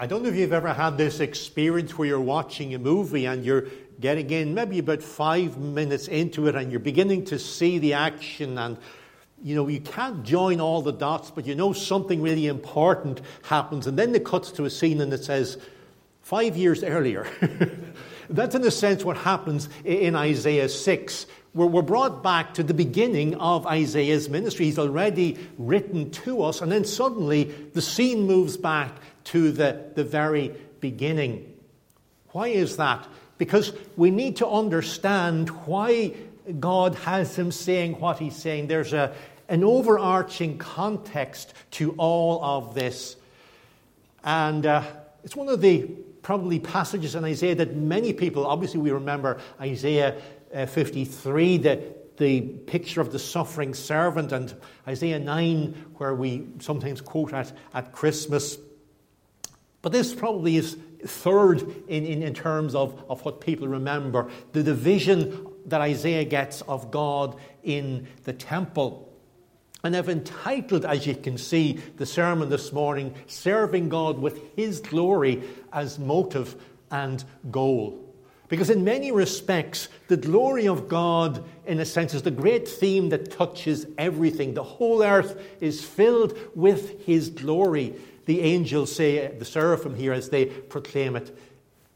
I 0.00 0.06
don't 0.06 0.22
know 0.22 0.28
if 0.28 0.36
you've 0.36 0.52
ever 0.52 0.72
had 0.72 0.96
this 0.96 1.18
experience 1.18 1.98
where 1.98 2.06
you're 2.06 2.20
watching 2.20 2.72
a 2.72 2.78
movie 2.78 3.24
and 3.24 3.44
you're 3.44 3.64
getting 3.98 4.30
in 4.30 4.54
maybe 4.54 4.78
about 4.78 5.02
five 5.02 5.58
minutes 5.58 6.06
into 6.06 6.46
it 6.46 6.54
and 6.54 6.70
you're 6.70 6.78
beginning 6.78 7.24
to 7.24 7.38
see 7.40 7.78
the 7.78 7.94
action 7.94 8.58
and 8.58 8.78
you 9.42 9.56
know 9.56 9.66
you 9.66 9.80
can't 9.80 10.22
join 10.22 10.60
all 10.60 10.82
the 10.82 10.92
dots 10.92 11.32
but 11.32 11.46
you 11.46 11.56
know 11.56 11.72
something 11.72 12.22
really 12.22 12.46
important 12.46 13.20
happens 13.42 13.88
and 13.88 13.98
then 13.98 14.14
it 14.14 14.24
cuts 14.24 14.52
to 14.52 14.64
a 14.66 14.70
scene 14.70 15.00
and 15.00 15.12
it 15.12 15.24
says 15.24 15.58
five 16.22 16.56
years 16.56 16.84
earlier. 16.84 17.26
That's 18.30 18.54
in 18.54 18.62
a 18.62 18.70
sense 18.70 19.04
what 19.04 19.16
happens 19.16 19.68
in 19.84 20.14
isaiah 20.14 20.68
6 20.68 21.26
we're, 21.54 21.66
we're 21.66 21.82
brought 21.82 22.22
back 22.22 22.54
to 22.54 22.62
the 22.62 22.74
beginning 22.74 23.34
of 23.36 23.66
isaiah's 23.66 24.28
ministry. 24.28 24.66
He's 24.66 24.78
already 24.78 25.38
written 25.58 26.12
to 26.12 26.44
us 26.44 26.60
and 26.60 26.70
then 26.70 26.84
suddenly 26.84 27.44
the 27.72 27.82
scene 27.82 28.28
moves 28.28 28.56
back 28.56 28.92
to 29.24 29.52
the, 29.52 29.90
the 29.94 30.04
very 30.04 30.54
beginning. 30.80 31.54
Why 32.30 32.48
is 32.48 32.76
that? 32.76 33.06
Because 33.38 33.72
we 33.96 34.10
need 34.10 34.36
to 34.36 34.48
understand 34.48 35.48
why 35.66 36.14
God 36.58 36.94
has 36.96 37.36
him 37.36 37.52
saying 37.52 38.00
what 38.00 38.18
he's 38.18 38.36
saying. 38.36 38.68
There's 38.68 38.92
a, 38.92 39.14
an 39.48 39.64
overarching 39.64 40.58
context 40.58 41.54
to 41.72 41.92
all 41.92 42.42
of 42.44 42.74
this. 42.74 43.16
And 44.24 44.66
uh, 44.66 44.82
it's 45.24 45.36
one 45.36 45.48
of 45.48 45.60
the 45.60 45.82
probably 46.22 46.58
passages 46.58 47.14
in 47.14 47.24
Isaiah 47.24 47.54
that 47.54 47.76
many 47.76 48.12
people, 48.12 48.46
obviously, 48.46 48.80
we 48.80 48.90
remember 48.90 49.40
Isaiah 49.60 50.20
uh, 50.54 50.66
53, 50.66 51.58
the, 51.58 51.82
the 52.16 52.40
picture 52.40 53.00
of 53.00 53.12
the 53.12 53.18
suffering 53.18 53.74
servant, 53.74 54.32
and 54.32 54.54
Isaiah 54.86 55.18
9, 55.18 55.86
where 55.96 56.14
we 56.14 56.46
sometimes 56.58 57.00
quote 57.00 57.32
at, 57.32 57.52
at 57.72 57.92
Christmas. 57.92 58.58
But 59.82 59.92
this 59.92 60.14
probably 60.14 60.56
is 60.56 60.76
third 61.04 61.62
in, 61.88 62.04
in, 62.04 62.22
in 62.22 62.34
terms 62.34 62.74
of, 62.74 63.04
of 63.08 63.24
what 63.24 63.40
people 63.40 63.68
remember 63.68 64.30
the 64.52 64.62
division 64.62 65.46
that 65.66 65.80
Isaiah 65.80 66.24
gets 66.24 66.62
of 66.62 66.90
God 66.90 67.36
in 67.62 68.08
the 68.24 68.32
temple. 68.32 69.04
And 69.84 69.96
I've 69.96 70.08
entitled, 70.08 70.84
as 70.84 71.06
you 71.06 71.14
can 71.14 71.38
see, 71.38 71.78
the 71.96 72.06
sermon 72.06 72.48
this 72.48 72.72
morning, 72.72 73.14
Serving 73.26 73.88
God 73.88 74.18
with 74.18 74.56
His 74.56 74.80
Glory 74.80 75.42
as 75.72 75.98
Motive 75.98 76.60
and 76.90 77.22
Goal. 77.50 78.04
Because, 78.48 78.70
in 78.70 78.82
many 78.82 79.12
respects, 79.12 79.88
the 80.08 80.16
glory 80.16 80.66
of 80.66 80.88
God, 80.88 81.44
in 81.66 81.78
a 81.80 81.84
sense, 81.84 82.14
is 82.14 82.22
the 82.22 82.30
great 82.30 82.66
theme 82.66 83.10
that 83.10 83.30
touches 83.30 83.86
everything. 83.98 84.54
The 84.54 84.64
whole 84.64 85.02
earth 85.02 85.40
is 85.60 85.84
filled 85.84 86.36
with 86.56 87.04
His 87.04 87.28
glory 87.28 87.94
the 88.28 88.42
angels 88.42 88.94
say, 88.94 89.26
the 89.38 89.44
seraphim 89.46 89.94
here, 89.94 90.12
as 90.12 90.28
they 90.28 90.44
proclaim 90.44 91.16
it. 91.16 91.34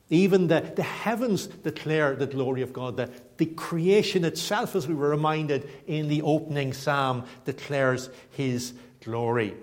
Even 0.09 0.47
the, 0.47 0.73
the 0.75 0.83
heavens 0.83 1.47
declare 1.47 2.17
the 2.17 2.27
glory 2.27 2.63
of 2.63 2.73
God. 2.73 2.97
The, 2.97 3.11
the 3.37 3.45
creation 3.45 4.25
itself, 4.25 4.75
as 4.75 4.89
we 4.89 4.95
were 4.95 5.11
reminded 5.11 5.69
in 5.87 6.09
the 6.09 6.23
opening 6.23 6.73
psalm, 6.73 7.27
declares 7.45 8.09
his 8.31 8.73
glory. 9.05 9.55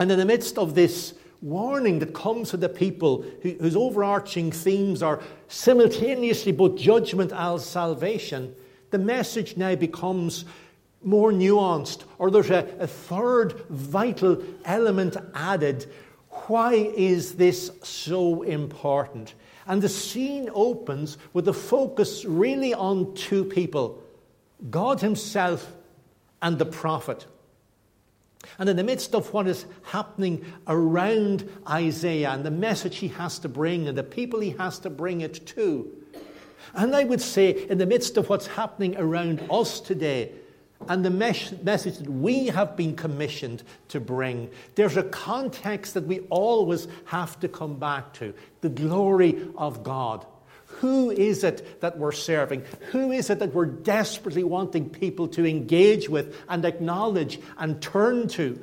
And 0.00 0.10
in 0.10 0.18
the 0.18 0.24
midst 0.24 0.56
of 0.56 0.74
this 0.74 1.12
warning 1.42 1.98
that 1.98 2.14
comes 2.14 2.48
to 2.50 2.56
the 2.56 2.70
people 2.70 3.26
who, 3.42 3.50
whose 3.60 3.76
overarching 3.76 4.52
themes 4.52 5.02
are 5.02 5.20
simultaneously 5.48 6.52
both 6.52 6.78
judgment 6.78 7.32
and 7.34 7.60
salvation, 7.60 8.54
the 8.92 8.98
message 8.98 9.58
now 9.58 9.74
becomes 9.74 10.46
more 11.02 11.32
nuanced, 11.32 12.04
or 12.18 12.30
there's 12.30 12.50
a, 12.50 12.66
a 12.78 12.86
third 12.86 13.64
vital 13.68 14.42
element 14.64 15.16
added. 15.34 15.86
Why 16.46 16.74
is 16.74 17.34
this 17.34 17.70
so 17.82 18.42
important? 18.42 19.34
And 19.66 19.82
the 19.82 19.88
scene 19.88 20.50
opens 20.52 21.18
with 21.32 21.48
a 21.48 21.52
focus 21.52 22.24
really 22.24 22.74
on 22.74 23.14
two 23.14 23.44
people 23.44 24.02
God 24.70 25.00
Himself 25.00 25.72
and 26.40 26.58
the 26.58 26.66
prophet. 26.66 27.26
And 28.58 28.68
in 28.68 28.76
the 28.76 28.84
midst 28.84 29.14
of 29.14 29.32
what 29.32 29.46
is 29.46 29.66
happening 29.82 30.44
around 30.66 31.48
Isaiah 31.68 32.30
and 32.30 32.44
the 32.44 32.50
message 32.50 32.98
he 32.98 33.08
has 33.08 33.38
to 33.40 33.48
bring 33.48 33.88
and 33.88 33.98
the 33.98 34.04
people 34.04 34.40
he 34.40 34.50
has 34.50 34.78
to 34.80 34.90
bring 34.90 35.20
it 35.20 35.46
to, 35.48 35.90
and 36.74 36.94
I 36.94 37.04
would 37.04 37.20
say, 37.20 37.66
in 37.68 37.78
the 37.78 37.86
midst 37.86 38.16
of 38.16 38.28
what's 38.28 38.46
happening 38.46 38.96
around 38.96 39.42
us 39.50 39.80
today, 39.80 40.32
and 40.88 41.04
the 41.04 41.10
mes- 41.10 41.52
message 41.62 41.98
that 41.98 42.08
we 42.08 42.46
have 42.48 42.76
been 42.76 42.94
commissioned 42.94 43.62
to 43.88 44.00
bring. 44.00 44.50
There's 44.74 44.96
a 44.96 45.02
context 45.02 45.94
that 45.94 46.06
we 46.06 46.20
always 46.30 46.86
have 47.06 47.38
to 47.40 47.48
come 47.48 47.78
back 47.78 48.14
to 48.14 48.34
the 48.60 48.68
glory 48.68 49.48
of 49.56 49.82
God. 49.82 50.26
Who 50.80 51.10
is 51.10 51.42
it 51.44 51.80
that 51.80 51.98
we're 51.98 52.12
serving? 52.12 52.64
Who 52.90 53.10
is 53.10 53.30
it 53.30 53.38
that 53.38 53.54
we're 53.54 53.66
desperately 53.66 54.44
wanting 54.44 54.90
people 54.90 55.28
to 55.28 55.46
engage 55.46 56.08
with 56.08 56.36
and 56.48 56.64
acknowledge 56.64 57.40
and 57.56 57.80
turn 57.80 58.28
to? 58.28 58.60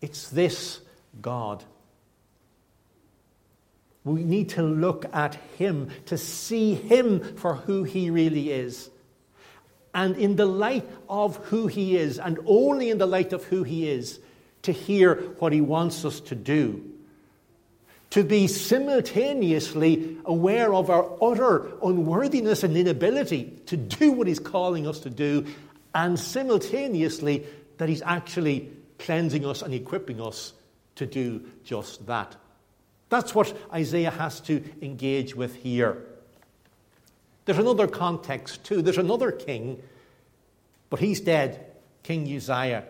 It's 0.00 0.30
this 0.30 0.80
God. 1.20 1.62
We 4.04 4.24
need 4.24 4.48
to 4.50 4.62
look 4.62 5.06
at 5.14 5.36
Him, 5.56 5.90
to 6.06 6.18
see 6.18 6.74
Him 6.74 7.36
for 7.36 7.54
who 7.54 7.84
He 7.84 8.10
really 8.10 8.50
is. 8.50 8.90
And 9.94 10.16
in 10.16 10.36
the 10.36 10.46
light 10.46 10.88
of 11.08 11.36
who 11.36 11.66
He 11.66 11.96
is, 11.96 12.18
and 12.18 12.38
only 12.46 12.90
in 12.90 12.98
the 12.98 13.06
light 13.06 13.32
of 13.32 13.44
who 13.44 13.62
He 13.62 13.88
is, 13.88 14.18
to 14.62 14.72
hear 14.72 15.16
what 15.38 15.52
He 15.52 15.60
wants 15.60 16.04
us 16.04 16.20
to 16.20 16.34
do. 16.34 16.88
To 18.10 18.24
be 18.24 18.46
simultaneously 18.46 20.18
aware 20.24 20.72
of 20.72 20.90
our 20.90 21.08
utter 21.22 21.72
unworthiness 21.82 22.62
and 22.62 22.76
inability 22.76 23.52
to 23.66 23.76
do 23.76 24.12
what 24.12 24.26
He's 24.26 24.38
calling 24.38 24.86
us 24.86 25.00
to 25.00 25.10
do, 25.10 25.46
and 25.94 26.18
simultaneously 26.18 27.44
that 27.78 27.88
He's 27.88 28.02
actually 28.02 28.70
cleansing 28.98 29.44
us 29.44 29.62
and 29.62 29.74
equipping 29.74 30.20
us 30.20 30.52
to 30.96 31.06
do 31.06 31.42
just 31.64 32.06
that. 32.06 32.36
That's 33.08 33.34
what 33.34 33.54
Isaiah 33.72 34.10
has 34.10 34.40
to 34.42 34.62
engage 34.80 35.34
with 35.34 35.54
here. 35.56 36.02
There's 37.44 37.58
another 37.58 37.86
context 37.86 38.64
too. 38.64 38.82
There's 38.82 38.98
another 38.98 39.32
king, 39.32 39.82
but 40.90 41.00
he's 41.00 41.20
dead, 41.20 41.66
King 42.02 42.24
Uzziah. 42.34 42.84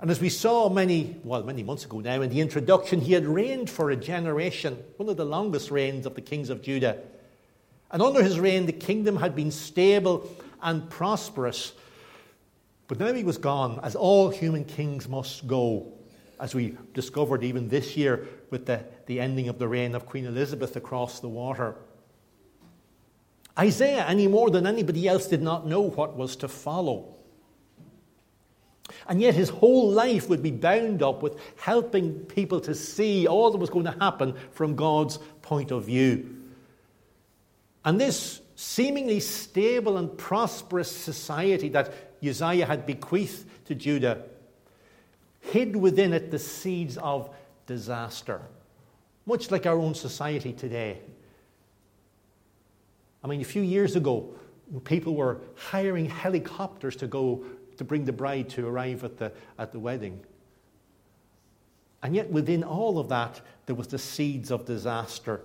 And 0.00 0.10
as 0.10 0.20
we 0.20 0.28
saw 0.28 0.68
many, 0.68 1.16
well, 1.24 1.42
many 1.42 1.62
months 1.62 1.84
ago 1.84 2.00
now 2.00 2.22
in 2.22 2.30
the 2.30 2.40
introduction, 2.40 3.00
he 3.00 3.12
had 3.12 3.26
reigned 3.26 3.68
for 3.68 3.90
a 3.90 3.96
generation, 3.96 4.82
one 4.96 5.08
of 5.08 5.16
the 5.16 5.24
longest 5.24 5.70
reigns 5.70 6.06
of 6.06 6.14
the 6.14 6.20
kings 6.20 6.50
of 6.50 6.62
Judah. 6.62 6.98
And 7.90 8.02
under 8.02 8.22
his 8.22 8.38
reign, 8.38 8.66
the 8.66 8.72
kingdom 8.72 9.16
had 9.16 9.34
been 9.34 9.50
stable 9.50 10.30
and 10.62 10.88
prosperous. 10.90 11.72
But 12.86 13.00
now 13.00 13.12
he 13.12 13.24
was 13.24 13.38
gone, 13.38 13.80
as 13.82 13.96
all 13.96 14.28
human 14.28 14.64
kings 14.64 15.08
must 15.08 15.46
go, 15.46 15.92
as 16.38 16.54
we 16.54 16.76
discovered 16.94 17.42
even 17.42 17.68
this 17.68 17.96
year 17.96 18.28
with 18.50 18.66
the, 18.66 18.84
the 19.06 19.20
ending 19.20 19.48
of 19.48 19.58
the 19.58 19.68
reign 19.68 19.94
of 19.94 20.06
Queen 20.06 20.26
Elizabeth 20.26 20.76
across 20.76 21.20
the 21.20 21.28
water. 21.28 21.74
Isaiah, 23.58 24.06
any 24.06 24.28
more 24.28 24.50
than 24.50 24.66
anybody 24.66 25.08
else, 25.08 25.26
did 25.26 25.42
not 25.42 25.66
know 25.66 25.82
what 25.82 26.16
was 26.16 26.36
to 26.36 26.48
follow. 26.48 27.16
And 29.08 29.20
yet 29.20 29.34
his 29.34 29.48
whole 29.48 29.90
life 29.90 30.28
would 30.28 30.42
be 30.42 30.50
bound 30.50 31.02
up 31.02 31.22
with 31.22 31.38
helping 31.56 32.20
people 32.20 32.60
to 32.60 32.74
see 32.74 33.26
all 33.26 33.50
that 33.50 33.58
was 33.58 33.70
going 33.70 33.86
to 33.86 33.96
happen 33.98 34.34
from 34.52 34.76
God's 34.76 35.18
point 35.42 35.70
of 35.70 35.84
view. 35.84 36.36
And 37.84 38.00
this 38.00 38.40
seemingly 38.54 39.20
stable 39.20 39.96
and 39.96 40.16
prosperous 40.16 40.90
society 40.90 41.68
that 41.70 41.92
Uzziah 42.22 42.66
had 42.66 42.86
bequeathed 42.86 43.46
to 43.66 43.74
Judah 43.74 44.24
hid 45.40 45.76
within 45.76 46.12
it 46.12 46.30
the 46.30 46.38
seeds 46.38 46.98
of 46.98 47.34
disaster, 47.66 48.42
much 49.26 49.50
like 49.50 49.66
our 49.66 49.78
own 49.78 49.94
society 49.94 50.52
today. 50.52 50.98
I 53.22 53.26
mean, 53.26 53.40
a 53.40 53.44
few 53.44 53.62
years 53.62 53.96
ago, 53.96 54.34
people 54.84 55.14
were 55.14 55.40
hiring 55.54 56.06
helicopters 56.06 56.96
to 56.96 57.06
go 57.06 57.44
to 57.76 57.84
bring 57.84 58.04
the 58.04 58.12
bride 58.12 58.48
to 58.50 58.66
arrive 58.66 59.04
at 59.04 59.16
the, 59.16 59.32
at 59.58 59.72
the 59.72 59.78
wedding. 59.78 60.20
And 62.02 62.14
yet, 62.14 62.30
within 62.30 62.62
all 62.62 62.98
of 62.98 63.08
that, 63.08 63.40
there 63.66 63.74
was 63.74 63.88
the 63.88 63.98
seeds 63.98 64.50
of 64.50 64.64
disaster 64.64 65.40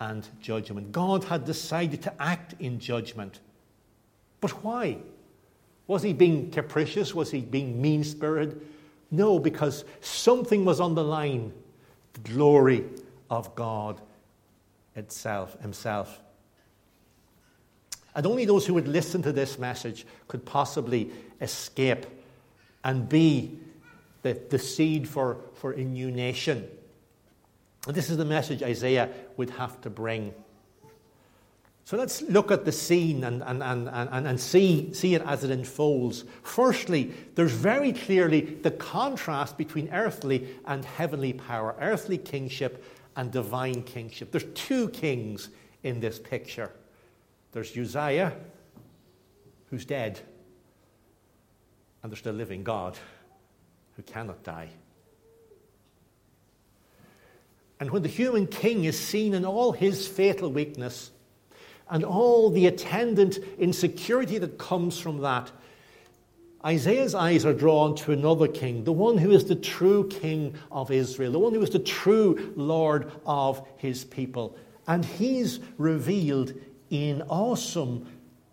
and 0.00 0.26
judgment. 0.40 0.92
God 0.92 1.24
had 1.24 1.44
decided 1.44 2.02
to 2.02 2.22
act 2.22 2.54
in 2.60 2.78
judgment. 2.78 3.40
But 4.40 4.62
why? 4.62 4.98
Was 5.86 6.02
he 6.02 6.12
being 6.12 6.50
capricious? 6.50 7.14
Was 7.14 7.30
he 7.30 7.40
being 7.40 7.80
mean 7.80 8.04
spirited? 8.04 8.60
No, 9.10 9.38
because 9.38 9.84
something 10.00 10.64
was 10.64 10.80
on 10.80 10.94
the 10.94 11.04
line 11.04 11.52
the 12.12 12.32
glory 12.32 12.84
of 13.30 13.54
God 13.54 14.00
itself, 14.94 15.60
himself. 15.60 16.20
And 18.16 18.26
only 18.26 18.46
those 18.46 18.66
who 18.66 18.72
would 18.74 18.88
listen 18.88 19.22
to 19.22 19.32
this 19.32 19.58
message 19.58 20.06
could 20.26 20.46
possibly 20.46 21.10
escape 21.42 22.06
and 22.82 23.06
be 23.06 23.58
the, 24.22 24.40
the 24.48 24.58
seed 24.58 25.06
for, 25.06 25.36
for 25.56 25.72
a 25.72 25.84
new 25.84 26.10
nation. 26.10 26.66
And 27.86 27.94
This 27.94 28.08
is 28.08 28.16
the 28.16 28.24
message 28.24 28.62
Isaiah 28.62 29.10
would 29.36 29.50
have 29.50 29.78
to 29.82 29.90
bring. 29.90 30.32
So 31.84 31.98
let's 31.98 32.22
look 32.22 32.50
at 32.50 32.64
the 32.64 32.72
scene 32.72 33.22
and, 33.22 33.42
and, 33.42 33.62
and, 33.62 33.86
and, 33.86 34.26
and 34.26 34.40
see, 34.40 34.94
see 34.94 35.14
it 35.14 35.22
as 35.22 35.44
it 35.44 35.50
unfolds. 35.50 36.24
Firstly, 36.42 37.12
there's 37.34 37.52
very 37.52 37.92
clearly 37.92 38.40
the 38.40 38.70
contrast 38.70 39.58
between 39.58 39.92
earthly 39.92 40.48
and 40.64 40.86
heavenly 40.86 41.34
power, 41.34 41.76
earthly 41.78 42.16
kingship 42.16 42.82
and 43.14 43.30
divine 43.30 43.82
kingship. 43.82 44.32
There's 44.32 44.46
two 44.54 44.88
kings 44.88 45.50
in 45.82 46.00
this 46.00 46.18
picture 46.18 46.72
there's 47.56 47.74
Uzziah, 47.74 48.34
who's 49.70 49.86
dead, 49.86 50.20
and 52.02 52.12
there's 52.12 52.20
the 52.20 52.30
living 52.30 52.62
God, 52.62 52.98
who 53.96 54.02
cannot 54.02 54.44
die. 54.44 54.68
And 57.80 57.90
when 57.90 58.02
the 58.02 58.10
human 58.10 58.46
king 58.46 58.84
is 58.84 59.00
seen 59.00 59.32
in 59.32 59.46
all 59.46 59.72
his 59.72 60.06
fatal 60.06 60.52
weakness, 60.52 61.10
and 61.88 62.04
all 62.04 62.50
the 62.50 62.66
attendant 62.66 63.38
insecurity 63.58 64.36
that 64.36 64.58
comes 64.58 65.00
from 65.00 65.22
that, 65.22 65.50
Isaiah's 66.62 67.14
eyes 67.14 67.46
are 67.46 67.54
drawn 67.54 67.94
to 67.96 68.12
another 68.12 68.48
king, 68.48 68.84
the 68.84 68.92
one 68.92 69.16
who 69.16 69.30
is 69.30 69.46
the 69.46 69.56
true 69.56 70.06
king 70.08 70.56
of 70.70 70.90
Israel, 70.90 71.32
the 71.32 71.38
one 71.38 71.54
who 71.54 71.62
is 71.62 71.70
the 71.70 71.78
true 71.78 72.52
Lord 72.54 73.10
of 73.24 73.66
his 73.78 74.04
people. 74.04 74.58
And 74.86 75.06
he's 75.06 75.58
revealed 75.78 76.52
in 76.90 77.22
awesome, 77.22 78.06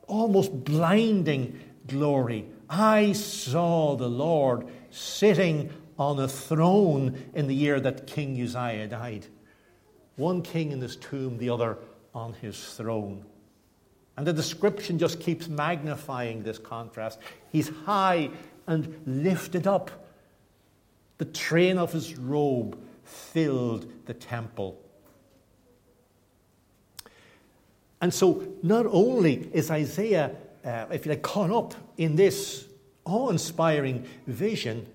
almost 0.08 0.64
blinding 0.64 1.60
glory. 1.88 2.46
I 2.70 3.12
saw 3.14 3.96
the 3.96 4.10
Lord 4.10 4.68
sitting 4.90 5.70
on 5.98 6.20
a 6.20 6.28
throne 6.28 7.24
in 7.34 7.48
the 7.48 7.56
year 7.56 7.80
that 7.80 8.08
King 8.08 8.42
Uzziah 8.42 8.88
died. 8.88 9.28
One 10.16 10.42
king 10.42 10.72
in 10.72 10.82
his 10.82 10.96
tomb, 10.96 11.38
the 11.38 11.50
other 11.50 11.78
on 12.14 12.34
his 12.34 12.74
throne. 12.76 13.26
And 14.16 14.28
the 14.28 14.34
description 14.34 15.00
just 15.00 15.20
keeps 15.20 15.48
magnifying 15.48 16.44
this 16.44 16.60
contrast. 16.60 17.20
He's 17.52 17.70
high 17.70 18.30
and 18.68 19.02
lifted 19.06 19.66
up. 19.66 19.92
The 21.18 21.26
train 21.26 21.78
of 21.78 21.92
his 21.92 22.18
robe 22.18 22.78
filled 23.04 23.92
the 24.06 24.14
temple. 24.14 24.80
And 28.04 28.14
so, 28.14 28.46
not 28.62 28.86
only 28.86 29.50
is 29.54 29.72
Isaiah, 29.72 30.36
uh, 30.66 30.88
if 30.92 31.06
you 31.06 31.12
like, 31.12 31.22
caught 31.22 31.50
up 31.50 31.74
in 31.96 32.18
this 32.18 32.66
awe 33.06 33.30
inspiring 33.30 34.06
vision, 34.28 34.86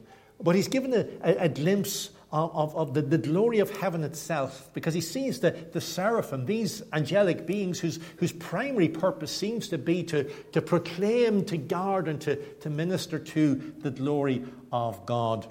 but 0.43 0.55
he's 0.55 0.69
given 0.69 0.93
a, 0.93 1.07
a, 1.25 1.45
a 1.45 1.49
glimpse 1.49 2.11
of, 2.31 2.77
of 2.77 2.93
the, 2.93 3.01
the, 3.01 3.17
glory 3.17 3.61
of 3.61 3.75
heaven 3.79 4.05
itself 4.05 4.69
because 4.75 4.93
he 4.93 5.01
sees 5.01 5.41
the, 5.41 5.53
the 5.73 5.81
seraphim, 5.81 6.45
these 6.45 6.83
angelic 6.93 7.47
beings 7.47 7.81
whose, 7.81 7.99
whose 8.19 8.33
primary 8.33 8.91
purpose 8.91 9.35
seems 9.35 9.69
to 9.69 9.79
be 9.79 10.03
to, 10.03 10.25
to 10.53 10.61
proclaim, 10.61 11.47
to 11.47 11.57
guard, 11.57 12.09
and 12.09 12.21
to, 12.21 12.37
to 12.37 12.69
minister 12.69 13.19
to 13.19 13.73
the 13.79 13.91
glory 13.91 14.45
of 14.71 15.07
God. 15.07 15.47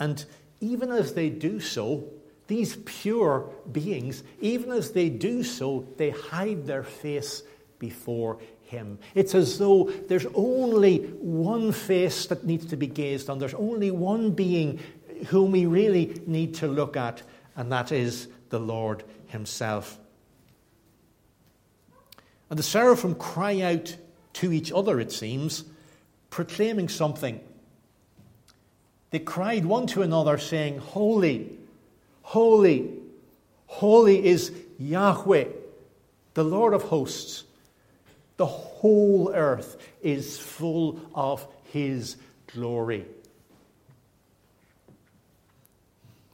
And 0.00 0.24
even 0.60 0.90
as 0.90 1.14
they 1.14 1.30
do 1.30 1.60
so, 1.60 2.10
these 2.48 2.76
pure 2.76 3.48
beings, 3.70 4.22
even 4.40 4.72
as 4.72 4.90
they 4.90 5.08
do 5.10 5.44
so, 5.44 5.86
they 5.96 6.10
hide 6.10 6.66
their 6.66 6.82
face 6.82 7.42
before 7.78 8.38
him. 8.62 8.98
It's 9.14 9.34
as 9.34 9.58
though 9.58 9.84
there's 10.08 10.26
only 10.34 10.98
one 10.98 11.72
face 11.72 12.26
that 12.26 12.44
needs 12.44 12.66
to 12.66 12.76
be 12.76 12.86
gazed 12.86 13.30
on. 13.30 13.38
There's 13.38 13.54
only 13.54 13.90
one 13.90 14.32
being 14.32 14.80
whom 15.28 15.52
we 15.52 15.66
really 15.66 16.20
need 16.26 16.54
to 16.56 16.66
look 16.66 16.96
at, 16.96 17.22
and 17.54 17.70
that 17.72 17.92
is 17.92 18.28
the 18.50 18.58
Lord 18.60 19.04
Himself. 19.26 19.98
And 22.50 22.58
the 22.58 22.62
seraphim 22.62 23.14
cry 23.14 23.60
out 23.60 23.94
to 24.34 24.52
each 24.52 24.72
other, 24.72 25.00
it 25.00 25.12
seems, 25.12 25.64
proclaiming 26.30 26.88
something. 26.88 27.40
They 29.10 29.18
cried 29.18 29.66
one 29.66 29.86
to 29.88 30.02
another, 30.02 30.38
saying, 30.38 30.78
Holy, 30.78 31.57
holy, 32.28 32.90
holy 33.64 34.22
is 34.22 34.52
Yahweh, 34.78 35.46
the 36.34 36.44
Lord 36.44 36.74
of 36.74 36.82
hosts. 36.82 37.44
The 38.36 38.44
whole 38.44 39.32
earth 39.34 39.78
is 40.02 40.38
full 40.38 41.00
of 41.14 41.46
His 41.72 42.16
glory. 42.52 43.06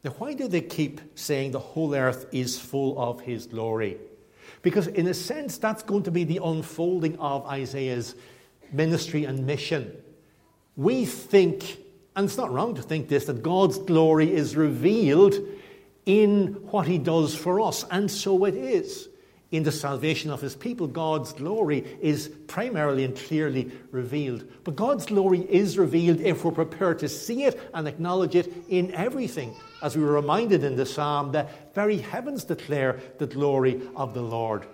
Now, 0.02 0.10
why 0.18 0.34
do 0.34 0.48
they 0.48 0.62
keep 0.62 1.00
saying 1.14 1.52
the 1.52 1.60
whole 1.60 1.94
earth 1.94 2.26
is 2.32 2.58
full 2.58 3.00
of 3.00 3.20
His 3.20 3.46
glory? 3.46 3.98
Because, 4.62 4.88
in 4.88 5.06
a 5.06 5.14
sense, 5.14 5.58
that's 5.58 5.84
going 5.84 6.02
to 6.02 6.10
be 6.10 6.24
the 6.24 6.40
unfolding 6.42 7.16
of 7.20 7.46
Isaiah's 7.46 8.16
ministry 8.72 9.26
and 9.26 9.46
mission. 9.46 9.92
We 10.74 11.04
think, 11.04 11.78
and 12.16 12.24
it's 12.24 12.36
not 12.36 12.50
wrong 12.50 12.74
to 12.74 12.82
think 12.82 13.08
this, 13.08 13.26
that 13.26 13.44
God's 13.44 13.78
glory 13.78 14.34
is 14.34 14.56
revealed 14.56 15.36
in 16.06 16.46
what 16.70 16.86
He 16.86 16.98
does 16.98 17.34
for 17.34 17.60
us, 17.60 17.84
and 17.90 18.10
so 18.10 18.44
it 18.44 18.54
is 18.54 19.08
in 19.54 19.62
the 19.62 19.70
salvation 19.70 20.32
of 20.32 20.40
his 20.40 20.56
people, 20.56 20.88
God's 20.88 21.32
glory 21.32 21.96
is 22.00 22.28
primarily 22.48 23.04
and 23.04 23.16
clearly 23.16 23.70
revealed. 23.92 24.44
But 24.64 24.74
God's 24.74 25.06
glory 25.06 25.42
is 25.42 25.78
revealed 25.78 26.20
if 26.20 26.44
we're 26.44 26.50
prepared 26.50 26.98
to 26.98 27.08
see 27.08 27.44
it 27.44 27.60
and 27.72 27.86
acknowledge 27.86 28.34
it 28.34 28.52
in 28.68 28.92
everything. 28.94 29.54
As 29.80 29.96
we 29.96 30.02
were 30.02 30.10
reminded 30.10 30.64
in 30.64 30.74
the 30.74 30.84
psalm, 30.84 31.30
the 31.30 31.46
very 31.72 31.98
heavens 31.98 32.42
declare 32.42 33.00
the 33.18 33.28
glory 33.28 33.80
of 33.94 34.12
the 34.12 34.22
Lord. 34.22 34.66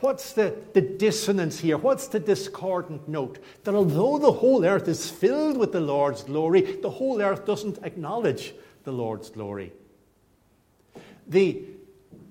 What's 0.00 0.32
the, 0.32 0.56
the 0.72 0.80
dissonance 0.80 1.58
here? 1.58 1.76
What's 1.76 2.08
the 2.08 2.20
discordant 2.20 3.06
note? 3.06 3.38
That 3.64 3.74
although 3.74 4.18
the 4.18 4.32
whole 4.32 4.64
earth 4.64 4.88
is 4.88 5.10
filled 5.10 5.58
with 5.58 5.72
the 5.72 5.80
Lord's 5.80 6.22
glory, 6.22 6.78
the 6.80 6.88
whole 6.88 7.20
earth 7.20 7.44
doesn't 7.44 7.80
acknowledge 7.82 8.54
the 8.90 8.96
Lord's 8.96 9.30
glory. 9.30 9.72
The 11.28 11.62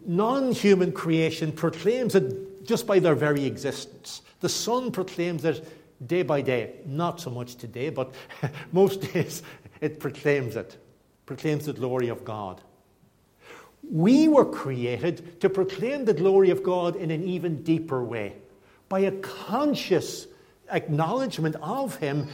non 0.05 0.51
human 0.51 0.91
creation 0.91 1.51
proclaims 1.51 2.15
it 2.15 2.65
just 2.65 2.85
by 2.85 2.99
their 2.99 3.15
very 3.15 3.45
existence. 3.45 4.21
The 4.41 4.49
sun 4.49 4.91
proclaims 4.91 5.45
it 5.45 5.65
day 6.05 6.23
by 6.23 6.41
day. 6.41 6.75
Not 6.85 7.21
so 7.21 7.29
much 7.29 7.55
today, 7.55 7.89
but 7.89 8.13
most 8.71 9.13
days 9.13 9.41
it 9.79 9.99
proclaims 9.99 10.55
it, 10.55 10.77
proclaims 11.25 11.65
the 11.65 11.73
glory 11.73 12.09
of 12.09 12.25
God. 12.25 12.61
We 13.89 14.27
were 14.27 14.45
created 14.45 15.39
to 15.41 15.49
proclaim 15.49 16.05
the 16.05 16.13
glory 16.13 16.49
of 16.49 16.61
God 16.61 16.97
in 16.97 17.09
an 17.09 17.23
even 17.23 17.63
deeper 17.63 18.03
way 18.03 18.35
by 18.89 18.99
a 18.99 19.11
conscious 19.11 20.27
acknowledgement 20.69 21.55
of 21.61 21.95
Him 21.95 22.27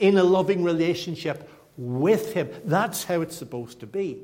in 0.00 0.18
a 0.18 0.24
loving 0.24 0.64
relationship 0.64 1.48
with 1.78 2.34
Him. 2.34 2.50
That's 2.64 3.04
how 3.04 3.22
it's 3.22 3.36
supposed 3.36 3.80
to 3.80 3.86
be. 3.86 4.18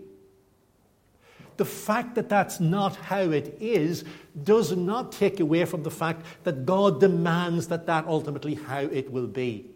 The 1.57 1.65
fact 1.65 2.17
that 2.17 2.29
that's 2.29 2.59
not 2.59 2.97
how 2.97 3.31
it 3.31 3.57
is 3.61 4.05
does 4.43 4.77
not 4.77 5.13
take 5.13 5.39
away 5.39 5.65
from 5.65 5.85
the 5.85 5.91
fact 5.91 6.27
that 6.43 6.67
God 6.67 7.01
demands 7.01 7.69
that 7.69 7.87
that 7.87 8.07
ultimately 8.07 8.55
how 8.55 8.81
it 8.81 9.11
will 9.11 9.29
be. 9.29 9.67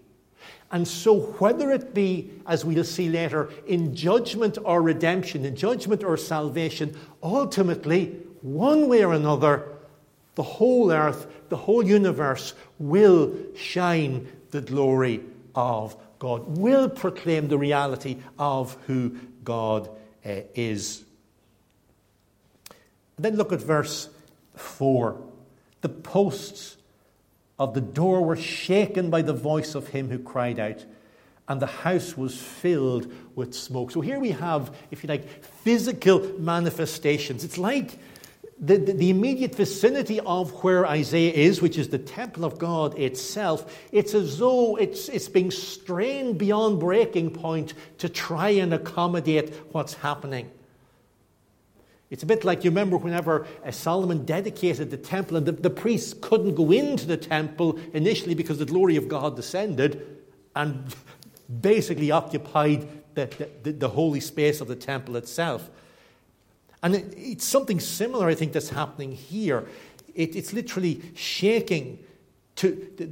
And 0.71 0.87
so, 0.87 1.21
whether 1.39 1.71
it 1.71 1.95
be, 1.95 2.31
as 2.47 2.65
we'll 2.65 2.85
see 2.85 3.09
later, 3.09 3.51
in 3.67 3.95
judgment 3.95 4.59
or 4.65 4.83
redemption, 4.83 5.45
in 5.45 5.57
judgment 5.57 6.05
or 6.05 6.17
salvation, 6.17 6.97
ultimately, 7.23 8.17
one 8.43 8.89
way 8.89 9.05
or 9.05 9.15
another, 9.15 9.79
the 10.35 10.43
whole 10.43 10.93
earth, 10.93 11.27
the 11.49 11.57
whole 11.57 11.83
universe 11.83 12.55
will 12.79 13.35
shine 13.57 14.29
the 14.51 14.61
glory 14.61 15.21
of 15.55 15.97
God, 16.19 16.59
will 16.59 16.89
proclaim 16.89 17.49
the 17.49 17.59
reality 17.59 18.19
of 18.39 18.77
who 18.87 19.17
God 19.45 19.89
uh, 20.25 20.41
is. 20.55 21.05
Then 23.17 23.37
look 23.37 23.53
at 23.53 23.61
verse 23.61 24.09
4. 24.57 25.21
The 25.81 25.89
posts 25.89 26.77
of 27.59 27.75
the 27.75 27.81
door 27.81 28.25
were 28.25 28.37
shaken 28.37 29.11
by 29.11 29.23
the 29.23 29.33
voice 29.33 29.75
of 29.75 29.89
him 29.89 30.09
who 30.09 30.19
cried 30.19 30.59
out, 30.59 30.85
and 31.49 31.61
the 31.61 31.67
house 31.67 32.17
was 32.17 32.41
filled 32.41 33.13
with 33.35 33.55
smoke. 33.55 33.91
So 33.91 34.01
here 34.01 34.21
we 34.21 34.31
have, 34.33 34.75
if 34.91 35.03
you 35.03 35.09
like, 35.09 35.45
physical 35.45 36.21
manifestations. 36.39 37.43
It's 37.43 37.59
like 37.59 37.99
the, 38.61 38.77
the, 38.77 39.11
immediate 39.11 39.55
vicinity 39.55 40.19
of 40.21 40.51
where 40.65 40.85
Isaiah 40.87 41.33
is, 41.33 41.63
which 41.63 41.79
is 41.79 41.89
the 41.89 41.99
temple 41.99 42.45
of 42.45 42.59
God 42.59 42.99
itself, 42.99 43.79
it's 43.93 44.15
as 44.15 44.39
though 44.39 44.77
it's, 44.77 45.09
it's 45.09 45.29
being 45.29 45.51
strained 45.51 46.39
beyond 46.39 46.81
breaking 46.81 47.31
point 47.31 47.75
to 47.99 48.09
try 48.09 48.51
and 48.51 48.75
accommodate 48.75 49.55
what's 49.71 49.95
happening. 49.95 50.51
It's 52.11 52.23
a 52.23 52.27
bit 52.27 52.45
like 52.45 52.65
you 52.65 52.71
remember 52.71 52.97
whenever 52.97 53.47
uh, 53.65 53.71
Solomon 53.71 54.25
dedicated 54.25 54.91
the 54.91 54.97
temple, 54.97 55.37
and 55.37 55.47
the, 55.47 55.53
the 55.53 55.71
priests 55.71 56.15
couldn't 56.21 56.55
go 56.55 56.73
into 56.73 57.07
the 57.07 57.19
temple 57.19 57.79
initially 57.93 58.35
because 58.35 58.59
the 58.59 58.65
glory 58.65 58.97
of 58.97 59.09
God 59.09 59.37
descended 59.37 60.19
and 60.57 60.95
basically 61.61 62.11
occupied 62.11 62.89
the, 63.15 63.51
the, 63.63 63.73
the 63.73 63.89
holy 63.89 64.21
space 64.21 64.61
of 64.61 64.69
the 64.69 64.77
temple 64.77 65.17
itself. 65.17 65.71
And 66.83 66.95
it, 66.95 67.15
it's 67.17 67.45
something 67.45 67.81
similar, 67.81 68.29
I 68.29 68.35
think, 68.35 68.53
that's 68.53 68.71
happening 68.71 69.13
here. 69.13 69.67
It, 70.15 70.37
it's 70.37 70.53
literally 70.53 71.03
shaking 71.15 71.99
to 72.57 72.91
the, 72.97 73.11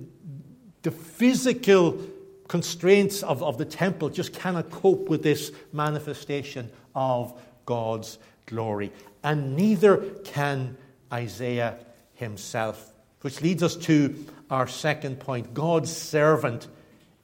the 0.83 0.91
physical 0.91 2.01
constraints 2.49 3.23
of, 3.23 3.43
of 3.43 3.59
the 3.59 3.65
temple 3.65 4.09
just 4.09 4.33
cannot 4.33 4.71
cope 4.71 5.09
with 5.09 5.23
this 5.23 5.53
manifestation 5.73 6.71
of 6.95 7.39
God's 7.65 8.19
glory. 8.47 8.93
And 9.23 9.57
neither 9.57 9.99
can 10.25 10.77
Isaiah 11.13 11.79
himself. 12.15 12.93
Which 13.23 13.41
leads 13.43 13.63
us 13.63 13.75
to 13.77 14.27
our 14.51 14.69
second 14.69 15.19
point 15.19 15.53
God's 15.55 15.95
servant 15.95 16.69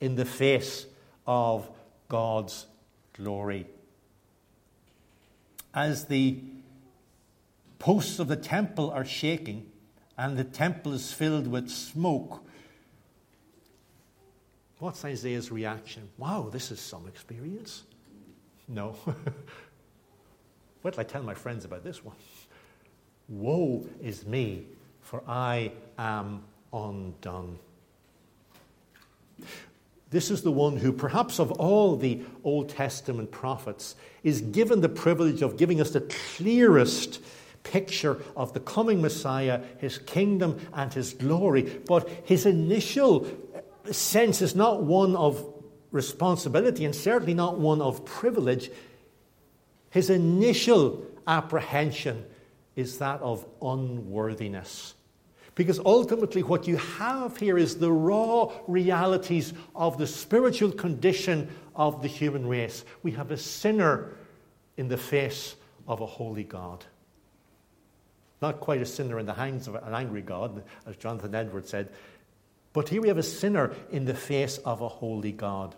in 0.01 0.17
the 0.17 0.25
face 0.25 0.87
of 1.27 1.69
God's 2.09 2.67
glory. 3.13 3.67
As 5.75 6.07
the 6.07 6.39
posts 7.79 8.19
of 8.19 8.29
the 8.29 8.37
temple 8.37 8.91
are 8.91 9.05
shaking 9.05 9.67
and 10.19 10.37
the 10.37 10.45
temple 10.45 10.93
is 10.93 11.13
filled 11.13 11.47
with 11.47 11.71
smoke, 11.71 12.45
what's 14.79 15.05
Isaiah's 15.05 15.51
reaction? 15.51 16.09
Wow, 16.19 16.49
this 16.53 16.71
is 16.71 16.81
some 16.81 17.09
experience. 17.09 17.85
No. 18.69 18.91
what 20.83 20.97
will 20.97 21.01
I 21.01 21.05
tell 21.05 21.23
my 21.23 21.35
friends 21.35 21.65
about 21.65 21.85
this 21.85 22.05
one? 22.05 22.17
Woe 23.29 23.87
is 24.03 24.27
me, 24.27 24.67
for 25.01 25.23
I 25.27 25.73
am 25.99 26.43
undone. 26.73 27.59
This 30.13 30.31
is 30.31 30.43
the 30.43 30.53
one 30.53 30.77
who, 30.77 30.93
perhaps 30.93 31.41
of 31.41 31.51
all 31.53 31.97
the 31.97 32.21
Old 32.45 32.69
Testament 32.69 33.31
prophets, 33.31 33.97
is 34.23 34.43
given 34.43 34.83
the 34.83 34.89
privilege 34.91 35.41
of 35.41 35.57
giving 35.57 35.81
us 35.81 35.91
the 35.91 36.03
clearest 36.37 37.21
picture 37.63 38.23
of 38.37 38.53
the 38.53 38.61
coming 38.61 39.01
Messiah, 39.01 39.63
his 39.79 39.97
kingdom, 39.97 40.61
and 40.75 40.93
his 40.93 41.15
glory. 41.15 41.63
But 41.63 42.09
his 42.25 42.45
initial 42.45 43.27
sense 43.91 44.43
is 44.43 44.55
not 44.55 44.83
one 44.83 45.17
of 45.17 45.43
responsibility 45.93 46.85
and 46.85 46.95
certainly 46.95 47.35
not 47.35 47.59
one 47.59 47.81
of 47.81 48.05
privilege. 48.05 48.71
His 49.89 50.11
initial 50.11 51.07
apprehension 51.27 52.27
is 52.77 52.99
that 52.99 53.23
of 53.23 53.47
unworthiness. 53.63 54.95
Because 55.55 55.79
ultimately, 55.79 56.43
what 56.43 56.67
you 56.67 56.77
have 56.77 57.37
here 57.37 57.59
is 57.59 57.77
the 57.77 57.93
raw 57.93 58.51
realities 58.67 59.53
of 59.75 59.99
the 59.99 60.07
spiritual 60.07 60.73
condition 60.73 61.49
of 61.77 62.01
the 62.01 62.09
human 62.09 62.47
race. 62.47 62.85
We 63.03 63.13
have 63.13 63.31
a 63.31 63.37
sinner 63.37 64.17
in 64.77 64.89
the 64.89 64.97
face 64.97 65.55
of 65.87 66.01
a 66.01 66.07
holy 66.07 66.45
God. 66.45 66.85
Not 68.41 68.61
quite 68.61 68.81
a 68.81 68.87
sinner 68.87 69.19
in 69.19 69.27
the 69.27 69.35
hands 69.35 69.69
of 69.69 69.75
an 69.75 69.95
angry 69.95 70.23
God, 70.23 70.65
as 70.87 70.97
Jonathan 70.97 71.35
Edwards 71.35 71.69
said, 71.69 71.91
but 72.73 72.89
here 72.89 73.03
we 73.03 73.09
have 73.09 73.19
a 73.19 73.23
sinner 73.23 73.75
in 73.91 74.07
the 74.07 74.15
face 74.15 74.59
of 74.59 74.81
a 74.81 74.89
holy 74.89 75.33
God. 75.33 75.75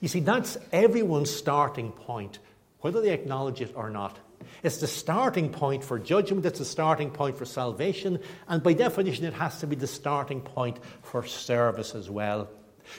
You 0.00 0.08
see, 0.08 0.20
that's 0.20 0.58
everyone's 0.70 1.30
starting 1.30 1.92
point, 1.92 2.38
whether 2.80 3.00
they 3.00 3.10
acknowledge 3.10 3.60
it 3.60 3.72
or 3.74 3.90
not. 3.90 4.18
It's 4.62 4.78
the 4.78 4.86
starting 4.86 5.50
point 5.50 5.84
for 5.84 5.98
judgment, 5.98 6.46
it's 6.46 6.58
the 6.58 6.64
starting 6.64 7.10
point 7.10 7.38
for 7.38 7.44
salvation, 7.44 8.20
and 8.48 8.62
by 8.62 8.72
definition, 8.72 9.24
it 9.24 9.34
has 9.34 9.60
to 9.60 9.66
be 9.66 9.76
the 9.76 9.86
starting 9.86 10.40
point 10.40 10.78
for 11.02 11.24
service 11.24 11.94
as 11.94 12.10
well. 12.10 12.48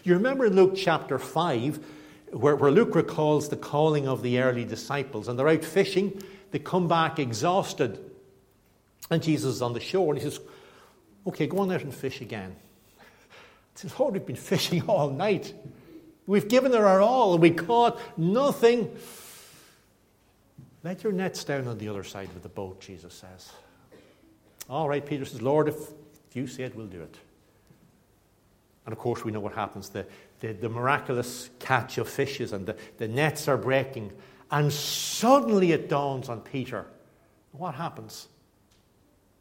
You 0.04 0.14
remember 0.14 0.46
in 0.46 0.56
Luke 0.56 0.74
chapter 0.76 1.20
5, 1.20 1.84
where, 2.32 2.56
where 2.56 2.72
Luke 2.72 2.96
recalls 2.96 3.50
the 3.50 3.58
calling 3.58 4.08
of 4.08 4.22
the 4.22 4.40
early 4.40 4.66
disciples, 4.66 5.28
and 5.28 5.38
they're 5.38 5.48
out 5.48 5.64
fishing, 5.64 6.22
they 6.52 6.60
come 6.60 6.88
back 6.88 7.20
exhausted, 7.20 8.00
and 9.10 9.22
Jesus 9.22 9.56
is 9.56 9.62
on 9.62 9.74
the 9.74 9.80
shore, 9.80 10.14
and 10.14 10.22
he 10.22 10.30
says, 10.30 10.40
Okay, 11.28 11.48
go 11.48 11.60
on 11.60 11.72
out 11.72 11.82
and 11.82 11.94
fish 11.94 12.22
again. 12.22 12.56
He 12.98 13.04
says, 13.76 13.94
Oh, 13.98 14.10
we've 14.10 14.26
been 14.26 14.36
fishing 14.36 14.84
all 14.88 15.10
night. 15.10 15.54
We've 16.28 16.48
given 16.48 16.74
it 16.74 16.82
our 16.82 17.02
all, 17.02 17.34
and 17.34 17.42
we 17.42 17.52
caught 17.52 18.00
nothing. 18.18 18.96
Let 20.86 21.04
your 21.04 21.14
nets 21.14 21.44
down 21.44 21.68
on 21.68 21.80
the 21.80 21.90
other 21.90 22.04
side 22.04 22.30
of 22.30 22.44
the 22.44 22.50
boat, 22.50 22.80
Jesus 22.80 23.12
says. 23.16 23.50
All 24.70 24.88
right, 24.88 25.04
Peter 25.04 25.26
says, 25.26 25.42
Lord, 25.42 25.68
if, 25.68 25.76
if 25.76 26.36
you 26.36 26.46
say 26.46 26.62
it, 26.62 26.76
we'll 26.76 26.86
do 26.86 27.02
it. 27.02 27.18
And 28.86 28.94
of 28.94 29.00
course, 29.00 29.26
we 29.26 29.32
know 29.32 29.40
what 29.40 29.54
happens 29.54 29.90
the, 29.90 30.06
the, 30.42 30.54
the 30.54 30.70
miraculous 30.70 31.50
catch 31.58 31.98
of 31.98 32.08
fishes, 32.08 32.54
and 32.54 32.68
the, 32.68 32.76
the 33.00 33.08
nets 33.08 33.48
are 33.48 33.58
breaking. 33.58 34.14
And 34.52 34.72
suddenly 34.72 35.72
it 35.72 35.90
dawns 35.90 36.30
on 36.30 36.42
Peter. 36.42 36.86
What 37.52 37.74
happens? 37.74 38.28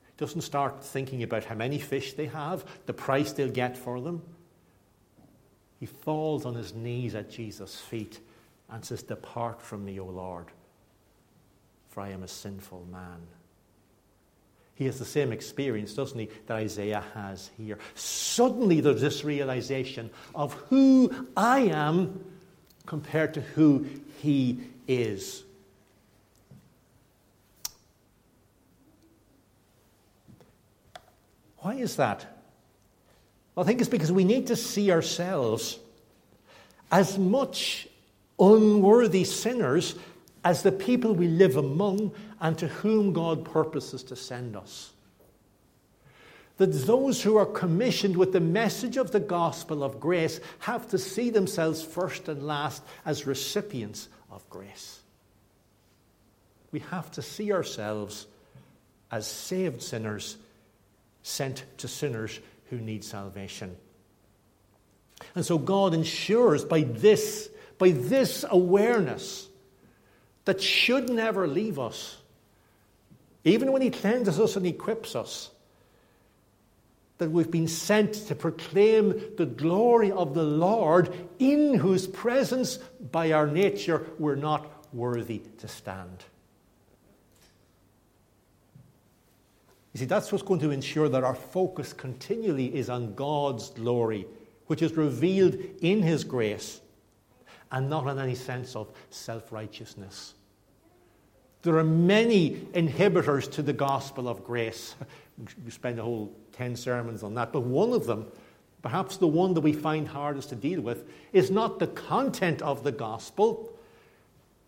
He 0.07 0.13
doesn't 0.17 0.41
start 0.41 0.83
thinking 0.83 1.23
about 1.25 1.45
how 1.45 1.57
many 1.57 1.79
fish 1.79 2.15
they 2.15 2.27
have, 2.27 2.65
the 2.87 2.95
price 2.95 3.33
they'll 3.33 3.51
get 3.51 3.77
for 3.77 4.01
them. 4.01 4.23
He 5.79 5.85
falls 5.85 6.47
on 6.47 6.55
his 6.55 6.73
knees 6.73 7.15
at 7.15 7.31
Jesus' 7.31 7.79
feet 7.79 8.21
and 8.71 8.83
says, 8.83 9.03
Depart 9.03 9.61
from 9.61 9.85
me, 9.85 10.01
O 10.01 10.07
Lord 10.07 10.47
for 11.95 12.01
I 12.01 12.09
am 12.09 12.25
a 12.25 12.29
sinful 12.29 12.89
man. 12.91 13.21
He 14.75 14.87
has 14.87 14.99
the 14.99 15.05
same 15.05 15.31
experience, 15.31 15.95
doesn't 15.95 16.19
he, 16.19 16.29
that 16.47 16.57
Isaiah 16.57 17.05
has 17.15 17.53
here. 17.57 17.79
Suddenly 17.95 18.81
there's 18.81 19.01
this 19.01 19.23
realization 19.23 20.11
of 20.35 20.55
who 20.55 21.29
I 21.37 21.61
am 21.61 22.25
compared 22.85 23.35
to 23.35 23.43
who 23.43 23.87
he 24.21 24.59
is. 24.89 25.45
Why 31.59 31.75
is 31.75 31.95
that? 31.95 32.27
Well, 33.55 33.65
I 33.65 33.67
think 33.69 33.81
it's 33.81 33.89
because 33.89 34.11
we 34.11 34.25
need 34.25 34.49
to 34.49 34.57
see 34.57 34.91
ourselves 34.91 35.79
as 36.91 37.17
much 37.17 37.87
unworthy 38.41 39.23
sinners 39.23 39.95
as 40.45 40.63
the 40.63 40.73
people 40.73 41.15
we 41.15 41.27
live 41.27 41.57
among 41.57 42.13
and 42.41 42.57
to 42.59 42.69
whom 42.69 43.13
God 43.13 43.45
purposes 43.45 44.05
to 44.05 44.17
send 44.17 44.55
us. 44.55 44.93
That 46.59 46.67
those 46.67 47.23
who 47.23 47.37
are 47.37 47.47
commissioned 47.47 48.17
with 48.17 48.33
the 48.33 48.41
message 48.41 48.97
of 48.97 49.11
the 49.11 49.21
gospel 49.21 49.83
of 49.83 49.99
grace 49.99 50.39
have 50.61 50.89
to 50.91 50.99
see 50.99 51.31
themselves 51.31 51.83
first 51.83 52.29
and 52.29 52.47
last 52.47 52.83
as 53.05 53.27
recipients 53.27 54.09
of 54.31 54.49
grace. 54.51 55.01
We 56.71 56.81
have 56.91 57.11
to 57.13 57.23
see 57.23 57.53
ourselves 57.53 58.27
as 59.11 59.27
saved 59.27 59.83
sinners 59.83 60.37
sent 61.23 61.65
to 61.79 61.89
sinners 61.89 62.39
who 62.69 62.77
need 62.77 63.03
salvation. 63.05 63.77
And 65.35 65.45
so 65.45 65.59
God 65.59 65.95
ensures 65.95 66.65
by 66.65 66.83
this, 66.83 67.49
by 67.79 67.91
this 67.91 68.45
awareness, 68.49 69.49
that 70.45 70.61
should 70.61 71.09
never 71.09 71.47
leave 71.47 71.79
us. 71.79 72.19
Even 73.45 73.73
when 73.73 73.83
He 73.83 73.91
cleanses 73.91 74.41
us 74.41 74.57
and 74.57 74.67
equips 74.67 75.15
us, 75.15 75.51
that 77.19 77.31
we've 77.31 77.51
been 77.51 77.69
sent 77.69 78.15
to 78.15 78.35
proclaim 78.35 79.37
the 79.37 79.47
glory 79.47 80.11
of 80.11 80.35
the 80.35 80.43
Lord, 80.43 81.15
in 81.39 81.75
whose 81.75 82.07
presence, 82.07 82.79
by 83.13 83.33
our 83.33 83.47
nature, 83.47 84.07
we're 84.19 84.35
not 84.35 84.67
worthy 84.93 85.43
to 85.59 85.69
stand. 85.69 86.25
You 89.93 90.01
see, 90.01 90.07
that's 90.07 90.33
what's 90.33 90.43
going 90.43 90.61
to 90.61 90.73
ensure 90.73 91.09
that 91.09 91.23
our 91.23 91.37
focus 91.37 91.93
continually 91.93 92.75
is 92.75 92.91
on 92.91 93.15
God's 93.15 93.71
glory, 93.71 94.27
which 94.67 94.83
is 94.83 94.95
revealed 94.95 95.57
in 95.83 96.03
His 96.03 96.25
grace 96.25 96.81
and 97.75 97.90
not 97.90 98.07
in 98.07 98.21
any 98.21 98.37
sense 98.37 98.76
of 98.76 98.88
self 99.11 99.52
righteousness. 99.52 100.35
There 101.62 101.76
are 101.76 101.85
many 101.85 102.50
inhibitors 102.73 103.50
to 103.52 103.62
the 103.62 103.73
gospel 103.73 104.28
of 104.28 104.43
grace. 104.45 104.95
We 105.64 105.73
spend 105.73 105.99
a 105.99 106.02
whole 106.04 106.33
10 106.52 106.76
sermons 106.76 107.25
on 107.25 107.35
that, 107.35 107.52
but 107.52 107.62
one 107.62 107.93
of 107.93 108.07
them, 108.07 108.26
perhaps 108.83 109.16
the 109.16 109.26
one 109.26 109.52
that 109.54 109.62
we 109.62 109.73
find 109.73 110.07
hardest 110.07 110.50
to 110.50 110.54
deal 110.54 110.81
with, 110.81 111.11
is 111.33 111.50
not 111.50 111.81
the 111.81 111.88
content 111.88 112.62
of 112.62 112.85
the 112.85 112.93
gospel. 112.93 113.69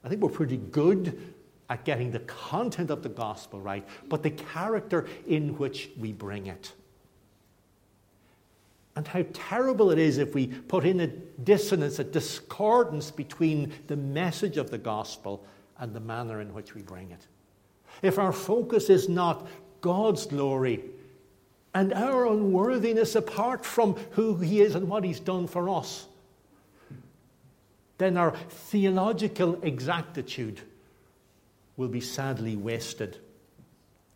I 0.02 0.08
think 0.08 0.20
we're 0.20 0.28
pretty 0.28 0.56
good 0.56 1.32
at 1.70 1.84
getting 1.84 2.10
the 2.10 2.18
content 2.18 2.90
of 2.90 3.04
the 3.04 3.08
gospel 3.08 3.60
right, 3.60 3.86
but 4.08 4.24
the 4.24 4.30
character 4.30 5.06
in 5.28 5.56
which 5.56 5.90
we 5.96 6.10
bring 6.10 6.48
it 6.48 6.72
and 8.96 9.06
how 9.06 9.24
terrible 9.34 9.90
it 9.90 9.98
is 9.98 10.16
if 10.16 10.34
we 10.34 10.46
put 10.46 10.86
in 10.86 11.00
a 11.00 11.06
dissonance, 11.06 11.98
a 11.98 12.04
discordance 12.04 13.10
between 13.10 13.72
the 13.88 13.96
message 13.96 14.56
of 14.56 14.70
the 14.70 14.78
gospel 14.78 15.44
and 15.78 15.94
the 15.94 16.00
manner 16.00 16.40
in 16.40 16.52
which 16.54 16.74
we 16.74 16.80
bring 16.80 17.10
it. 17.10 17.26
If 18.00 18.18
our 18.18 18.32
focus 18.32 18.88
is 18.88 19.08
not 19.08 19.46
God's 19.82 20.24
glory 20.24 20.82
and 21.74 21.92
our 21.92 22.26
unworthiness 22.26 23.14
apart 23.14 23.66
from 23.66 23.96
who 24.12 24.38
He 24.38 24.62
is 24.62 24.74
and 24.74 24.88
what 24.88 25.04
He's 25.04 25.20
done 25.20 25.46
for 25.46 25.68
us, 25.68 26.06
then 27.98 28.16
our 28.16 28.34
theological 28.48 29.60
exactitude 29.62 30.60
will 31.76 31.88
be 31.88 32.00
sadly 32.00 32.56
wasted 32.56 33.18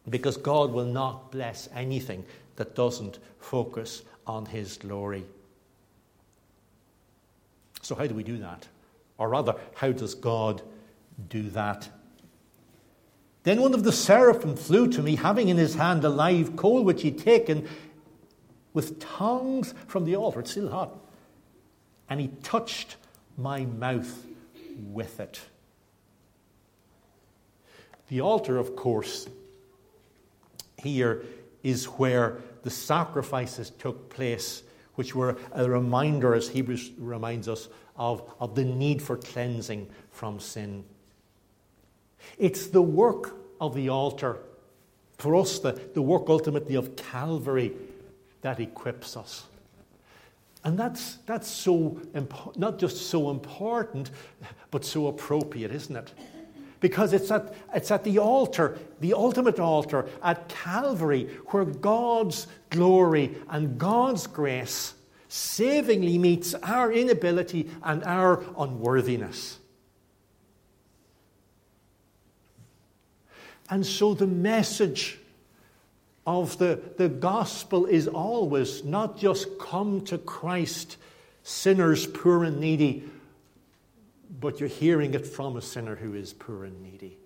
because 0.08 0.38
God 0.38 0.72
will 0.72 0.86
not 0.86 1.30
bless 1.30 1.68
anything 1.74 2.24
that 2.56 2.74
doesn't 2.74 3.18
focus 3.38 4.02
on 4.30 4.46
His 4.46 4.76
glory. 4.76 5.24
So, 7.82 7.94
how 7.94 8.06
do 8.06 8.14
we 8.14 8.22
do 8.22 8.38
that? 8.38 8.68
Or 9.18 9.28
rather, 9.28 9.54
how 9.74 9.92
does 9.92 10.14
God 10.14 10.62
do 11.28 11.50
that? 11.50 11.88
Then 13.42 13.60
one 13.60 13.74
of 13.74 13.84
the 13.84 13.92
seraphim 13.92 14.54
flew 14.56 14.88
to 14.92 15.02
me, 15.02 15.16
having 15.16 15.48
in 15.48 15.56
his 15.56 15.74
hand 15.74 16.04
a 16.04 16.08
live 16.08 16.56
coal 16.56 16.84
which 16.84 17.02
he'd 17.02 17.18
taken 17.18 17.68
with 18.72 19.00
tongs 19.00 19.74
from 19.86 20.04
the 20.04 20.16
altar. 20.16 20.40
It's 20.40 20.50
still 20.50 20.70
hot. 20.70 20.96
And 22.08 22.20
he 22.20 22.28
touched 22.42 22.96
my 23.36 23.64
mouth 23.64 24.26
with 24.78 25.20
it. 25.20 25.40
The 28.08 28.20
altar, 28.20 28.58
of 28.58 28.76
course, 28.76 29.28
here 30.76 31.24
is 31.62 31.86
where 31.86 32.38
the 32.62 32.70
sacrifices 32.70 33.70
took 33.70 34.10
place, 34.10 34.62
which 34.94 35.14
were 35.14 35.36
a 35.52 35.68
reminder, 35.68 36.34
as 36.34 36.48
Hebrews 36.48 36.92
reminds 36.98 37.48
us, 37.48 37.68
of, 37.96 38.22
of 38.40 38.54
the 38.54 38.64
need 38.64 39.02
for 39.02 39.16
cleansing 39.16 39.88
from 40.10 40.40
sin. 40.40 40.84
It's 42.38 42.68
the 42.68 42.82
work 42.82 43.36
of 43.60 43.74
the 43.74 43.88
altar, 43.88 44.38
for 45.18 45.36
us, 45.36 45.58
the, 45.58 45.72
the 45.94 46.02
work 46.02 46.28
ultimately 46.28 46.76
of 46.76 46.96
Calvary, 46.96 47.72
that 48.40 48.58
equips 48.58 49.16
us. 49.16 49.44
And 50.64 50.78
that's, 50.78 51.16
that's 51.26 51.48
so 51.48 52.00
impo- 52.14 52.56
not 52.56 52.78
just 52.78 53.08
so 53.08 53.30
important, 53.30 54.10
but 54.70 54.84
so 54.84 55.06
appropriate, 55.06 55.72
isn't 55.72 55.96
it? 55.96 56.12
Because 56.80 57.12
it's 57.12 57.30
at, 57.30 57.54
it's 57.74 57.90
at 57.90 58.04
the 58.04 58.18
altar, 58.18 58.78
the 59.00 59.12
ultimate 59.12 59.60
altar 59.60 60.08
at 60.22 60.48
Calvary, 60.48 61.28
where 61.48 61.66
God's 61.66 62.46
glory 62.70 63.36
and 63.48 63.78
God's 63.78 64.26
grace 64.26 64.94
savingly 65.28 66.18
meets 66.18 66.54
our 66.54 66.90
inability 66.90 67.70
and 67.82 68.02
our 68.04 68.42
unworthiness. 68.58 69.58
And 73.68 73.86
so 73.86 74.14
the 74.14 74.26
message 74.26 75.18
of 76.26 76.58
the, 76.58 76.80
the 76.96 77.08
gospel 77.08 77.86
is 77.86 78.08
always 78.08 78.84
not 78.84 79.18
just 79.18 79.58
come 79.58 80.00
to 80.06 80.18
Christ, 80.18 80.96
sinners 81.44 82.06
poor 82.06 82.44
and 82.44 82.58
needy, 82.58 83.04
but 84.38 84.60
you're 84.60 84.68
hearing 84.68 85.14
it 85.14 85.26
from 85.26 85.56
a 85.56 85.62
sinner 85.62 85.96
who 85.96 86.14
is 86.14 86.32
poor 86.32 86.64
and 86.64 86.80
needy. 86.82 87.16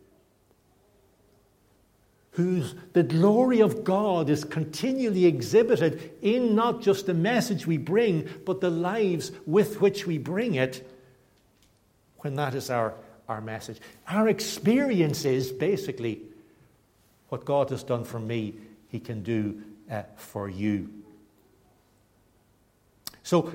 Whose 2.32 2.74
the 2.94 3.02
glory 3.02 3.60
of 3.60 3.84
God 3.84 4.28
is 4.28 4.44
continually 4.44 5.26
exhibited 5.26 6.12
in 6.22 6.54
not 6.54 6.82
just 6.82 7.06
the 7.06 7.14
message 7.14 7.66
we 7.66 7.76
bring, 7.76 8.28
but 8.44 8.60
the 8.60 8.70
lives 8.70 9.30
with 9.46 9.80
which 9.80 10.06
we 10.06 10.18
bring 10.18 10.54
it, 10.54 10.88
when 12.18 12.34
that 12.36 12.54
is 12.54 12.70
our, 12.70 12.94
our 13.28 13.40
message. 13.40 13.80
Our 14.08 14.28
experience 14.28 15.24
is 15.24 15.52
basically 15.52 16.22
what 17.28 17.44
God 17.44 17.70
has 17.70 17.82
done 17.82 18.04
for 18.04 18.18
me, 18.18 18.54
He 18.88 18.98
can 18.98 19.22
do 19.22 19.62
uh, 19.90 20.02
for 20.16 20.48
you. 20.48 20.90
So, 23.22 23.52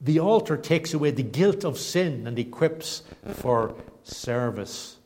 the 0.00 0.20
altar 0.20 0.56
takes 0.56 0.94
away 0.94 1.10
the 1.10 1.22
guilt 1.22 1.64
of 1.64 1.78
sin 1.78 2.26
and 2.26 2.38
equips 2.38 3.02
for 3.34 3.74
service. 4.02 4.96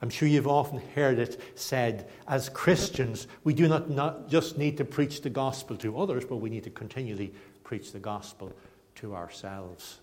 I'm 0.00 0.10
sure 0.10 0.28
you've 0.28 0.46
often 0.46 0.80
heard 0.94 1.18
it 1.18 1.40
said 1.56 2.08
as 2.26 2.48
Christians, 2.48 3.26
we 3.42 3.52
do 3.52 3.68
not, 3.68 3.90
not 3.90 4.28
just 4.28 4.56
need 4.56 4.76
to 4.76 4.84
preach 4.84 5.22
the 5.22 5.30
gospel 5.30 5.76
to 5.78 5.98
others, 5.98 6.24
but 6.24 6.36
we 6.36 6.50
need 6.50 6.64
to 6.64 6.70
continually 6.70 7.32
preach 7.64 7.92
the 7.92 7.98
gospel 7.98 8.52
to 8.96 9.14
ourselves. 9.14 9.98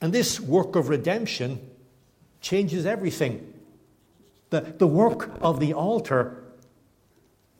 And 0.00 0.12
this 0.12 0.40
work 0.40 0.76
of 0.76 0.88
redemption 0.88 1.70
changes 2.40 2.86
everything. 2.86 3.52
The, 4.50 4.60
the 4.60 4.86
work 4.86 5.30
of 5.40 5.60
the 5.60 5.74
altar 5.74 6.39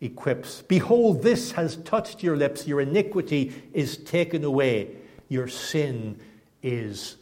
equips. 0.00 0.62
Behold, 0.62 1.22
this 1.22 1.52
has 1.52 1.76
touched 1.76 2.22
your 2.22 2.36
lips, 2.36 2.66
your 2.66 2.80
iniquity 2.80 3.52
is 3.72 3.96
taken 3.96 4.44
away, 4.44 4.96
your 5.28 5.48
sin 5.48 6.18
is 6.62 7.16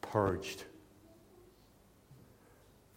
purged. 0.00 0.64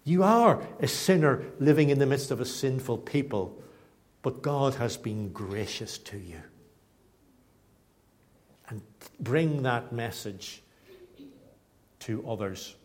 You 0.03 0.23
are 0.23 0.61
a 0.79 0.87
sinner 0.87 1.43
living 1.59 1.89
in 1.89 1.99
the 1.99 2.05
midst 2.05 2.31
of 2.31 2.41
a 2.41 2.45
sinful 2.45 2.99
people, 2.99 3.61
but 4.21 4.41
God 4.41 4.75
has 4.75 4.97
been 4.97 5.31
gracious 5.31 5.97
to 5.99 6.17
you. 6.17 6.41
And 8.67 8.81
bring 9.19 9.63
that 9.63 9.93
message 9.93 10.61
to 11.99 12.27
others 12.27 12.75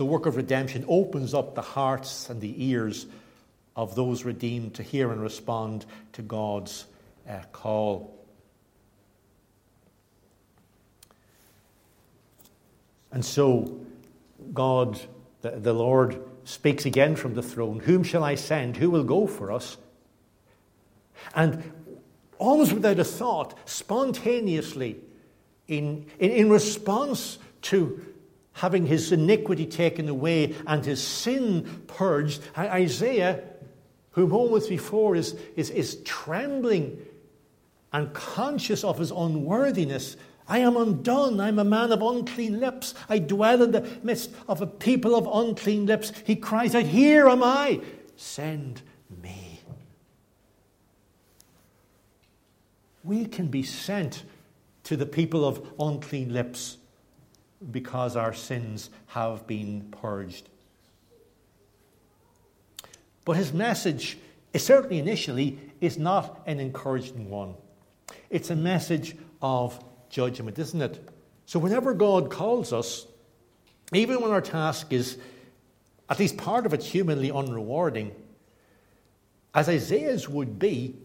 the 0.00 0.06
work 0.06 0.24
of 0.24 0.36
redemption 0.36 0.82
opens 0.88 1.34
up 1.34 1.54
the 1.54 1.60
hearts 1.60 2.30
and 2.30 2.40
the 2.40 2.54
ears 2.70 3.04
of 3.80 3.94
those 3.94 4.24
redeemed 4.24 4.74
to 4.74 4.82
hear 4.82 5.10
and 5.10 5.22
respond 5.22 5.86
to 6.12 6.20
God's 6.20 6.84
uh, 7.26 7.38
call. 7.50 8.14
And 13.10 13.24
so, 13.24 13.80
God, 14.52 15.00
the, 15.40 15.52
the 15.52 15.72
Lord, 15.72 16.22
speaks 16.44 16.84
again 16.84 17.16
from 17.16 17.32
the 17.32 17.42
throne 17.42 17.80
Whom 17.80 18.02
shall 18.02 18.22
I 18.22 18.34
send? 18.34 18.76
Who 18.76 18.90
will 18.90 19.02
go 19.02 19.26
for 19.26 19.50
us? 19.50 19.78
And 21.34 21.72
almost 22.36 22.74
without 22.74 22.98
a 22.98 23.04
thought, 23.04 23.56
spontaneously, 23.66 24.96
in, 25.68 26.04
in, 26.18 26.30
in 26.32 26.50
response 26.50 27.38
to 27.62 28.04
having 28.52 28.84
his 28.84 29.10
iniquity 29.10 29.64
taken 29.64 30.06
away 30.06 30.54
and 30.66 30.84
his 30.84 31.02
sin 31.02 31.84
purged, 31.86 32.42
Isaiah, 32.58 33.42
who 34.12 34.26
moments 34.26 34.66
before 34.66 35.16
is, 35.16 35.36
is, 35.56 35.70
is 35.70 35.96
trembling 36.04 36.98
and 37.92 38.12
conscious 38.12 38.84
of 38.84 38.98
his 38.98 39.10
unworthiness. 39.10 40.16
I 40.48 40.58
am 40.58 40.76
undone. 40.76 41.40
I'm 41.40 41.58
a 41.58 41.64
man 41.64 41.92
of 41.92 42.02
unclean 42.02 42.58
lips. 42.58 42.94
I 43.08 43.18
dwell 43.18 43.62
in 43.62 43.70
the 43.70 43.88
midst 44.02 44.30
of 44.48 44.60
a 44.60 44.66
people 44.66 45.14
of 45.14 45.28
unclean 45.32 45.86
lips. 45.86 46.12
He 46.24 46.36
cries 46.36 46.74
out, 46.74 46.84
Here 46.84 47.28
am 47.28 47.42
I. 47.42 47.80
Send 48.16 48.82
me. 49.22 49.60
We 53.04 53.26
can 53.26 53.46
be 53.46 53.62
sent 53.62 54.24
to 54.84 54.96
the 54.96 55.06
people 55.06 55.44
of 55.44 55.66
unclean 55.78 56.32
lips 56.32 56.78
because 57.70 58.16
our 58.16 58.32
sins 58.32 58.90
have 59.06 59.46
been 59.46 59.88
purged. 60.02 60.48
But 63.24 63.36
his 63.36 63.52
message, 63.52 64.18
certainly 64.54 64.98
initially, 64.98 65.58
is 65.80 65.98
not 65.98 66.42
an 66.46 66.60
encouraging 66.60 67.30
one. 67.30 67.54
It's 68.28 68.50
a 68.50 68.56
message 68.56 69.16
of 69.42 69.82
judgment, 70.08 70.58
isn't 70.58 70.80
it? 70.80 71.08
So 71.46 71.58
whenever 71.58 71.94
God 71.94 72.30
calls 72.30 72.72
us, 72.72 73.06
even 73.92 74.20
when 74.20 74.30
our 74.30 74.40
task 74.40 74.92
is 74.92 75.18
at 76.08 76.18
least 76.18 76.36
part 76.36 76.66
of 76.66 76.74
it 76.74 76.82
humanly 76.82 77.30
unrewarding, 77.30 78.12
as 79.54 79.68
Isaiah's 79.68 80.28
would 80.28 80.58
be, 80.58 80.96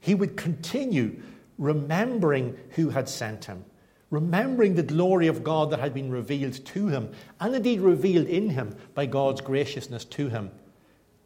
he 0.00 0.14
would 0.14 0.36
continue 0.36 1.20
remembering 1.58 2.58
who 2.70 2.90
had 2.90 3.08
sent 3.08 3.44
him 3.44 3.64
remembering 4.12 4.74
the 4.74 4.82
glory 4.82 5.26
of 5.26 5.42
God 5.42 5.70
that 5.70 5.80
had 5.80 5.94
been 5.94 6.10
revealed 6.10 6.64
to 6.66 6.88
him, 6.88 7.10
and 7.40 7.56
indeed 7.56 7.80
revealed 7.80 8.26
in 8.26 8.50
him 8.50 8.76
by 8.94 9.06
God's 9.06 9.40
graciousness 9.40 10.04
to 10.04 10.28
him. 10.28 10.50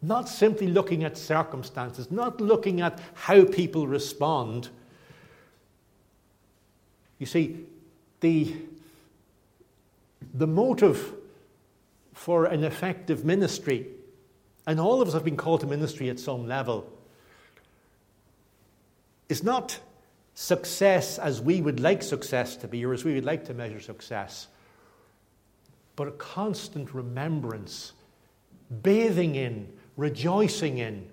Not 0.01 0.29
simply 0.29 0.69
looking 0.69 1.03
at 1.03 1.19
circumstances, 1.19 2.13
not 2.13 2.41
looking 2.41 2.81
at 2.81 3.01
how 3.15 3.45
people 3.45 3.89
respond. 3.89 4.69
You 7.19 7.27
see, 7.27 7.65
the, 8.21 8.55
the 10.33 10.47
motive 10.47 11.13
for 12.15 12.45
an 12.45 12.63
effective 12.63 13.25
ministry, 13.25 13.89
and 14.65 14.79
all 14.79 15.03
of 15.03 15.09
us 15.09 15.15
have 15.15 15.25
been 15.25 15.37
called 15.37 15.61
to 15.63 15.67
ministry 15.67 16.09
at 16.09 16.21
some 16.21 16.47
level, 16.47 16.89
is 19.29 19.43
not 19.43 19.81
success 20.37 21.19
as 21.19 21.41
we 21.41 21.63
would 21.63 21.81
like 21.81 22.03
success 22.03 22.57
to 22.57 22.69
be, 22.69 22.85
or 22.85 22.93
as 22.93 23.05
we 23.05 23.15
would 23.15 23.25
like 23.25 23.47
to 23.47 23.55
measure 23.55 23.81
success, 23.81 24.49
but 25.97 26.07
a 26.07 26.13
constant 26.13 26.95
remembrance, 26.95 27.95
bathing 28.83 29.35
in, 29.35 29.67
rejoicing 29.97 30.77
in, 30.77 31.09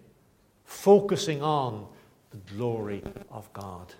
focusing 0.66 1.42
on 1.42 1.88
the 2.32 2.54
glory 2.54 3.02
of 3.32 3.52
God. 3.54 3.94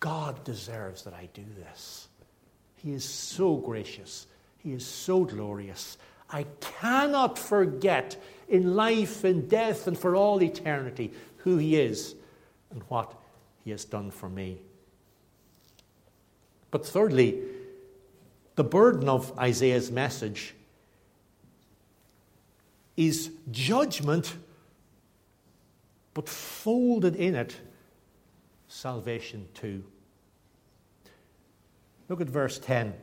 God 0.00 0.42
deserves 0.44 1.02
that 1.02 1.12
I 1.12 1.28
do 1.34 1.44
this. 1.58 2.08
He 2.76 2.94
is 2.94 3.04
so 3.04 3.56
gracious. 3.56 4.26
He 4.56 4.72
is 4.72 4.86
so 4.86 5.24
glorious. 5.24 5.98
I 6.30 6.46
cannot 6.80 7.38
forget 7.38 8.16
in 8.48 8.76
life 8.76 9.24
and 9.24 9.48
death 9.48 9.86
and 9.86 9.98
for 9.98 10.16
all 10.16 10.42
eternity 10.42 11.12
who 11.36 11.58
He 11.58 11.78
is 11.78 12.14
and 12.70 12.82
what 12.88 13.12
He 13.64 13.70
has 13.70 13.84
done 13.84 14.10
for 14.10 14.28
me. 14.28 14.58
But 16.70 16.86
thirdly, 16.86 17.40
the 18.56 18.64
burden 18.64 19.08
of 19.08 19.38
Isaiah's 19.38 19.90
message 19.90 20.54
is 22.96 23.30
judgment, 23.50 24.34
but 26.14 26.28
folded 26.28 27.16
in 27.16 27.34
it, 27.34 27.56
salvation 28.68 29.48
too. 29.54 29.84
Look 32.08 32.20
at 32.20 32.28
verse 32.28 32.58
10. 32.58 32.94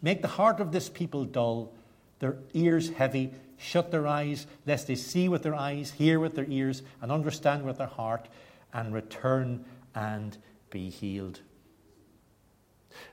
Make 0.00 0.22
the 0.22 0.28
heart 0.28 0.60
of 0.60 0.72
this 0.72 0.88
people 0.88 1.24
dull, 1.24 1.72
their 2.18 2.38
ears 2.54 2.90
heavy, 2.90 3.32
shut 3.62 3.90
their 3.90 4.06
eyes, 4.06 4.46
lest 4.66 4.86
they 4.86 4.94
see 4.94 5.28
with 5.28 5.42
their 5.42 5.54
eyes, 5.54 5.92
hear 5.92 6.18
with 6.18 6.34
their 6.34 6.46
ears, 6.48 6.82
and 7.00 7.12
understand 7.12 7.64
with 7.64 7.78
their 7.78 7.86
heart, 7.86 8.28
and 8.72 8.92
return 8.92 9.64
and 9.94 10.36
be 10.70 10.90
healed. 10.90 11.40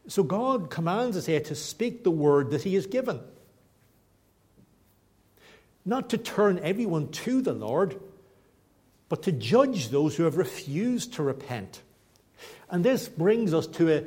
So 0.08 0.24
God 0.24 0.70
commands 0.70 1.16
us 1.16 1.26
here 1.26 1.40
to 1.42 1.56
speak 1.56 2.04
the 2.04 2.12
word 2.12 2.52
that 2.52 2.64
He 2.64 2.76
has 2.76 2.86
given. 2.86 3.20
Not 5.86 6.10
to 6.10 6.18
turn 6.18 6.60
everyone 6.60 7.10
to 7.10 7.42
the 7.42 7.54
Lord, 7.54 8.00
but 9.08 9.24
to 9.24 9.32
judge 9.32 9.90
those 9.90 10.16
who 10.16 10.24
have 10.24 10.38
refused 10.38 11.14
to 11.14 11.24
repent. 11.24 11.82
And 12.70 12.84
this 12.84 13.08
brings 13.08 13.54
us 13.54 13.68
to 13.68 13.92
a, 13.92 14.04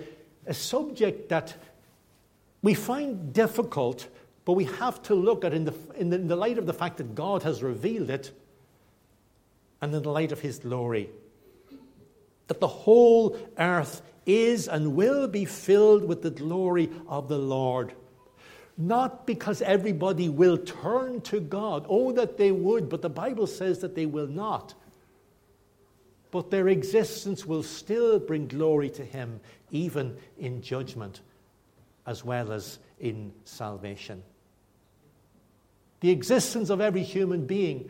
a 0.47 0.55
subject 0.55 1.31
that 1.31 1.57
we 2.63 2.75
find 2.75 3.33
difficult, 3.33 4.07
but 4.45 4.53
we 4.55 4.65
have 4.65 5.03
to 5.05 5.15
look 5.15 5.45
at 5.45 5.55
in 5.55 5.65
the, 5.65 5.75
in 5.97 6.11
the, 6.11 6.17
in 6.17 6.29
the 6.29 6.37
light 6.37 6.59
of 6.59 6.67
the 6.67 6.73
fact 6.73 6.97
that 6.97 7.15
God 7.15 7.43
has 7.45 7.63
revealed 7.63 8.11
it 8.11 8.33
and 9.81 9.95
in 9.95 10.03
the 10.03 10.11
light 10.11 10.33
of 10.33 10.41
His 10.41 10.59
glory. 10.59 11.11
That 12.49 12.61
the 12.61 12.69
whole 12.69 13.39
earth 13.59 14.03
is 14.27 14.69
and 14.69 14.95
will 14.95 15.29
be 15.29 15.45
filled 15.45 16.05
with 16.05 16.23
the 16.23 16.31
glory 16.31 16.91
of 17.09 17.29
the 17.29 17.39
Lord. 17.39 17.95
Not 18.77 19.27
because 19.27 19.63
everybody 19.63 20.29
will 20.29 20.57
turn 20.57 21.21
to 21.23 21.41
God. 21.41 21.87
Oh, 21.89 22.13
that 22.13 22.37
they 22.37 22.51
would, 22.51 22.89
but 22.89 23.03
the 23.03 23.11
Bible 23.11 23.47
says 23.47 23.81
that 23.81 23.95
they 23.95 24.07
will 24.07 24.27
not. 24.27 24.75
But 26.31 26.51
their 26.51 26.69
existence 26.69 27.45
will 27.45 27.63
still 27.63 28.19
bring 28.19 28.49
glory 28.49 28.91
to 28.91 29.05
Him, 29.05 29.41
even 29.71 30.17
in 30.39 30.63
judgment 30.63 31.21
as 32.07 32.25
well 32.25 32.53
as 32.53 32.79
in 32.99 33.33
salvation. 33.45 34.23
The 36.03 36.11
existence 36.11 36.69
of 36.69 36.81
every 36.81 37.05
human 37.05 37.47
being, 37.47 37.89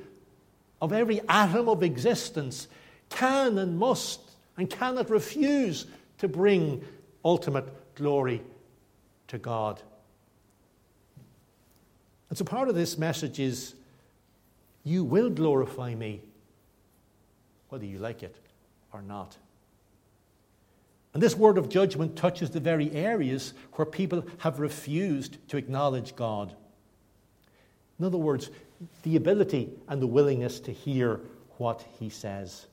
of 0.83 0.92
every 0.92 1.22
atom 1.31 1.66
of 1.66 1.83
existence, 1.83 2.68
can 3.09 3.57
and 3.57 3.79
must 3.79 4.20
and 4.59 4.68
cannot 4.68 5.09
refuse 5.09 5.87
to 6.18 6.29
bring 6.29 6.85
ultimate 7.25 7.94
glory 7.94 8.42
to 9.29 9.38
God. 9.38 9.81
And 12.29 12.37
so 12.37 12.44
part 12.44 12.68
of 12.68 12.75
this 12.75 12.98
message 12.98 13.40
is 13.40 13.75
you 14.85 15.05
will 15.05 15.31
glorify 15.31 15.94
me, 15.94 16.20
whether 17.70 17.87
you 17.87 17.98
like 17.98 18.22
it 18.22 18.37
or 18.92 19.01
not. 19.01 19.38
And 21.14 21.22
this 21.22 21.35
word 21.35 21.57
of 21.57 21.70
judgment 21.70 22.14
touches 22.14 22.51
the 22.51 22.61
very 22.61 22.92
areas 22.92 23.55
where 23.72 23.87
people 23.87 24.27
have 24.38 24.61
refused 24.61 25.38
to 25.48 25.57
acknowledge 25.57 26.14
God. 26.14 26.55
In 27.98 28.05
other 28.05 28.18
words, 28.18 28.50
the 29.02 29.16
ability 29.16 29.70
and 29.88 30.00
the 30.02 30.07
willingness 30.07 30.61
to 30.61 30.72
hear 30.72 31.20
what 31.59 31.85
he 31.98 32.09
says. 32.09 32.66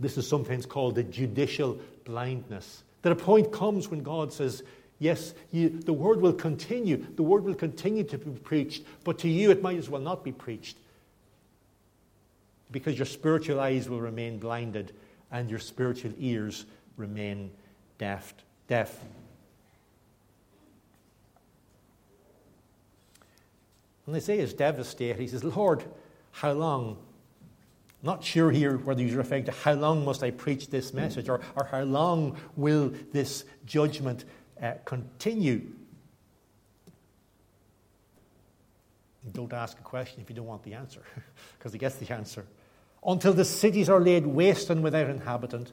This 0.00 0.16
is 0.16 0.28
sometimes 0.28 0.66
called 0.66 0.94
the 0.94 1.02
judicial 1.02 1.78
blindness. 2.04 2.82
That 3.02 3.12
a 3.12 3.16
point 3.16 3.52
comes 3.52 3.88
when 3.88 4.02
God 4.02 4.32
says, 4.32 4.62
Yes, 5.00 5.34
you, 5.52 5.68
the 5.68 5.92
word 5.92 6.20
will 6.20 6.32
continue. 6.32 7.06
The 7.14 7.22
word 7.22 7.44
will 7.44 7.54
continue 7.54 8.02
to 8.04 8.18
be 8.18 8.32
preached, 8.40 8.82
but 9.04 9.18
to 9.20 9.28
you 9.28 9.52
it 9.52 9.62
might 9.62 9.78
as 9.78 9.88
well 9.88 10.00
not 10.00 10.24
be 10.24 10.32
preached. 10.32 10.76
Because 12.72 12.98
your 12.98 13.06
spiritual 13.06 13.60
eyes 13.60 13.88
will 13.88 14.00
remain 14.00 14.38
blinded 14.38 14.92
and 15.30 15.48
your 15.48 15.60
spiritual 15.60 16.12
ears 16.18 16.66
remain 16.96 17.50
deaf. 17.98 18.34
deaf. 18.66 18.98
And 24.08 24.16
Isaiah 24.16 24.40
is 24.40 24.54
devastated. 24.54 25.20
He 25.20 25.26
says, 25.26 25.44
Lord, 25.44 25.84
how 26.30 26.52
long? 26.52 26.96
Not 28.02 28.24
sure 28.24 28.50
here 28.50 28.78
whether 28.78 29.02
he's 29.02 29.12
referring 29.12 29.44
to 29.44 29.52
how 29.52 29.74
long 29.74 30.02
must 30.06 30.22
I 30.22 30.30
preach 30.30 30.70
this 30.70 30.94
message 30.94 31.28
or, 31.28 31.42
or 31.54 31.66
how 31.66 31.82
long 31.82 32.38
will 32.56 32.94
this 33.12 33.44
judgment 33.66 34.24
uh, 34.62 34.72
continue. 34.86 35.60
Don't 39.30 39.52
ask 39.52 39.78
a 39.78 39.82
question 39.82 40.22
if 40.22 40.30
you 40.30 40.36
don't 40.36 40.46
want 40.46 40.62
the 40.62 40.72
answer, 40.72 41.02
because 41.58 41.74
he 41.74 41.78
gets 41.78 41.96
the 41.96 42.10
answer. 42.10 42.46
Until 43.04 43.34
the 43.34 43.44
cities 43.44 43.90
are 43.90 44.00
laid 44.00 44.26
waste 44.26 44.70
and 44.70 44.82
without 44.82 45.10
inhabitant, 45.10 45.70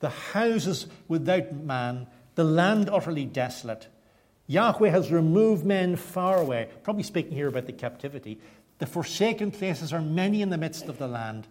the 0.00 0.08
houses 0.08 0.88
without 1.06 1.52
man, 1.52 2.08
the 2.34 2.42
land 2.42 2.90
utterly 2.90 3.26
desolate. 3.26 3.86
Yahweh 4.46 4.90
has 4.90 5.10
removed 5.10 5.64
men 5.64 5.96
far 5.96 6.38
away. 6.38 6.68
Probably 6.82 7.02
speaking 7.02 7.32
here 7.32 7.48
about 7.48 7.66
the 7.66 7.72
captivity. 7.72 8.38
The 8.78 8.86
forsaken 8.86 9.50
places 9.50 9.92
are 9.92 10.02
many 10.02 10.42
in 10.42 10.50
the 10.50 10.58
midst 10.58 10.86
of 10.86 10.98
the 10.98 11.08
land. 11.08 11.46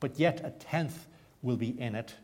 But 0.00 0.18
yet 0.18 0.40
a 0.44 0.50
tenth 0.50 1.06
will 1.42 1.56
be 1.56 1.78
in 1.80 1.94
it, 1.94 2.14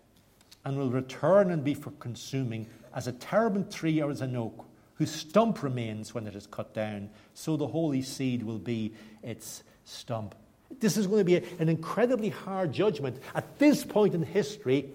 and 0.64 0.76
will 0.76 0.90
return 0.90 1.50
and 1.50 1.62
be 1.62 1.74
for 1.74 1.90
consuming, 1.92 2.66
as 2.94 3.07
a 3.07 3.12
terebinth 3.12 3.74
tree 3.74 4.00
or 4.02 4.11
as 4.11 4.20
an 4.20 4.37
oak, 4.37 4.66
whose 4.94 5.11
stump 5.11 5.62
remains 5.62 6.14
when 6.14 6.26
it 6.26 6.35
is 6.35 6.46
cut 6.46 6.74
down. 6.74 7.11
So 7.35 7.57
the 7.57 7.66
holy 7.66 8.02
seed 8.02 8.42
will 8.42 8.59
be 8.59 8.94
its 9.22 9.62
stump. 9.85 10.35
This 10.81 10.96
is 10.96 11.07
going 11.07 11.20
to 11.20 11.24
be 11.24 11.37
an 11.59 11.68
incredibly 11.68 12.31
hard 12.31 12.72
judgment. 12.72 13.22
At 13.35 13.59
this 13.59 13.85
point 13.85 14.14
in 14.14 14.22
history, 14.22 14.90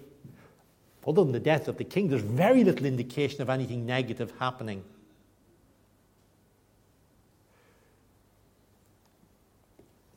other 1.06 1.22
than 1.22 1.32
the 1.32 1.40
death 1.40 1.68
of 1.68 1.78
the 1.78 1.84
king, 1.84 2.08
there's 2.08 2.22
very 2.22 2.64
little 2.64 2.86
indication 2.86 3.42
of 3.42 3.50
anything 3.50 3.84
negative 3.86 4.32
happening. 4.38 4.84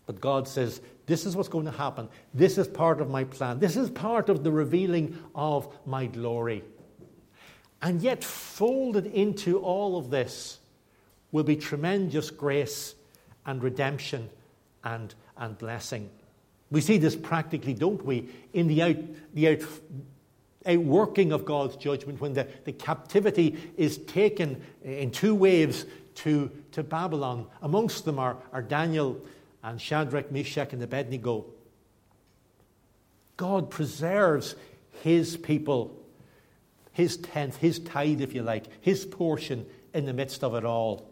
But 0.05 0.21
God 0.21 0.47
says, 0.47 0.81
This 1.07 1.25
is 1.25 1.35
what's 1.35 1.49
going 1.49 1.65
to 1.65 1.71
happen. 1.71 2.07
This 2.33 2.57
is 2.57 2.67
part 2.67 3.01
of 3.01 3.09
my 3.09 3.23
plan. 3.23 3.59
This 3.59 3.75
is 3.75 3.89
part 3.89 4.29
of 4.29 4.43
the 4.43 4.51
revealing 4.51 5.17
of 5.33 5.67
my 5.85 6.05
glory. 6.05 6.63
And 7.81 8.01
yet, 8.01 8.23
folded 8.23 9.07
into 9.07 9.59
all 9.59 9.97
of 9.97 10.09
this 10.09 10.59
will 11.31 11.43
be 11.43 11.55
tremendous 11.55 12.31
grace 12.31 12.95
and 13.45 13.61
redemption 13.61 14.29
and, 14.83 15.13
and 15.37 15.57
blessing. 15.57 16.09
We 16.71 16.81
see 16.81 16.97
this 16.97 17.15
practically, 17.15 17.73
don't 17.73 18.03
we, 18.03 18.29
in 18.53 18.67
the, 18.67 18.81
out, 18.81 18.95
the 19.33 19.49
out, 19.49 19.61
outworking 20.65 21.31
of 21.31 21.45
God's 21.45 21.75
judgment 21.75 22.19
when 22.19 22.33
the, 22.33 22.47
the 22.63 22.71
captivity 22.71 23.57
is 23.77 23.97
taken 23.99 24.61
in 24.83 25.11
two 25.11 25.35
waves 25.35 25.85
to, 26.15 26.49
to 26.71 26.83
Babylon. 26.83 27.47
Amongst 27.61 28.05
them 28.05 28.19
are, 28.19 28.37
are 28.51 28.61
Daniel 28.61 29.19
and 29.63 29.79
Shadrach, 29.79 30.31
Meshach, 30.31 30.73
and 30.73 30.81
Abednego. 30.81 31.45
God 33.37 33.69
preserves 33.69 34.55
his 35.03 35.37
people, 35.37 35.95
his 36.93 37.17
tenth, 37.17 37.57
his 37.57 37.79
tithe, 37.79 38.21
if 38.21 38.33
you 38.33 38.43
like, 38.43 38.65
his 38.81 39.05
portion 39.05 39.65
in 39.93 40.05
the 40.05 40.13
midst 40.13 40.43
of 40.43 40.55
it 40.55 40.63
all. 40.63 41.09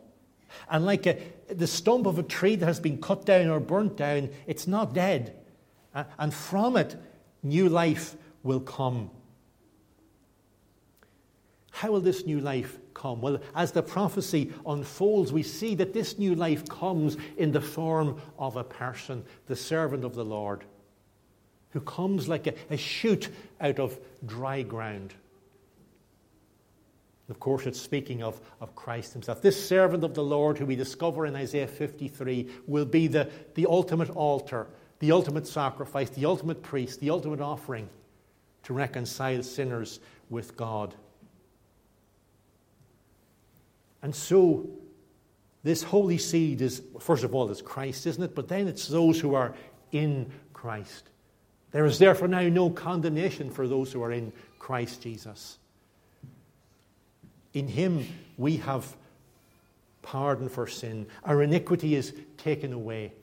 And 0.69 0.85
like 0.85 1.05
a, 1.05 1.17
the 1.49 1.67
stump 1.67 2.05
of 2.05 2.19
a 2.19 2.23
tree 2.23 2.55
that 2.55 2.65
has 2.65 2.79
been 2.79 2.99
cut 2.99 3.25
down 3.25 3.49
or 3.49 3.59
burnt 3.59 3.97
down, 3.97 4.29
it's 4.47 4.67
not 4.67 4.93
dead. 4.93 5.35
And 6.17 6.33
from 6.33 6.77
it, 6.77 6.95
new 7.41 7.69
life 7.69 8.15
will 8.43 8.59
come. 8.59 9.09
How 11.75 11.91
will 11.91 12.01
this 12.01 12.27
new 12.27 12.39
life 12.39 12.77
come? 12.93 13.19
Well, 13.19 13.39
as 13.55 13.71
the 13.71 13.81
prophecy 13.81 14.53
unfolds, 14.63 15.33
we 15.33 15.41
see 15.41 15.73
that 15.75 15.91
this 15.91 16.19
new 16.19 16.35
life 16.35 16.69
comes 16.69 17.17
in 17.35 17.51
the 17.51 17.61
form 17.61 18.21
of 18.37 18.57
a 18.57 18.63
person, 18.63 19.25
the 19.47 19.55
servant 19.55 20.03
of 20.03 20.13
the 20.13 20.23
Lord, 20.23 20.63
who 21.71 21.81
comes 21.81 22.29
like 22.29 22.45
a, 22.45 22.53
a 22.69 22.77
shoot 22.77 23.27
out 23.59 23.79
of 23.79 23.99
dry 24.23 24.61
ground. 24.61 25.15
Of 27.27 27.39
course, 27.39 27.65
it's 27.65 27.81
speaking 27.81 28.21
of, 28.21 28.39
of 28.61 28.75
Christ 28.75 29.13
himself. 29.13 29.41
This 29.41 29.67
servant 29.67 30.03
of 30.03 30.13
the 30.13 30.23
Lord, 30.23 30.59
who 30.59 30.67
we 30.67 30.75
discover 30.75 31.25
in 31.25 31.35
Isaiah 31.35 31.65
53, 31.65 32.51
will 32.67 32.85
be 32.85 33.07
the, 33.07 33.31
the 33.55 33.65
ultimate 33.65 34.11
altar, 34.11 34.67
the 34.99 35.11
ultimate 35.11 35.47
sacrifice, 35.47 36.11
the 36.11 36.25
ultimate 36.25 36.61
priest, 36.61 36.99
the 36.99 37.09
ultimate 37.09 37.41
offering 37.41 37.89
to 38.61 38.73
reconcile 38.73 39.41
sinners 39.41 39.99
with 40.29 40.55
God. 40.55 40.93
And 44.03 44.13
so, 44.13 44.69
this 45.63 45.81
holy 45.81 46.17
seed 46.17 46.61
is, 46.61 46.83
first 46.99 47.23
of 47.23 47.33
all, 47.33 47.49
it's 47.49 47.61
Christ, 47.61 48.05
isn't 48.05 48.21
it? 48.21 48.35
But 48.35 48.49
then 48.49 48.67
it's 48.67 48.87
those 48.87 49.19
who 49.19 49.33
are 49.33 49.55
in 49.93 50.29
Christ. 50.51 51.09
There 51.71 51.85
is 51.85 51.97
therefore 51.97 52.27
now 52.27 52.41
no 52.41 52.69
condemnation 52.69 53.49
for 53.49 53.67
those 53.67 53.91
who 53.91 54.03
are 54.03 54.11
in 54.11 54.33
Christ 54.59 55.01
Jesus. 55.01 55.57
In 57.53 57.67
Him 57.67 58.05
we 58.37 58.57
have 58.57 58.95
pardon 60.01 60.49
for 60.49 60.67
sin. 60.67 61.07
Our 61.23 61.41
iniquity 61.41 61.95
is 61.95 62.13
taken 62.37 62.73
away. 62.73 63.13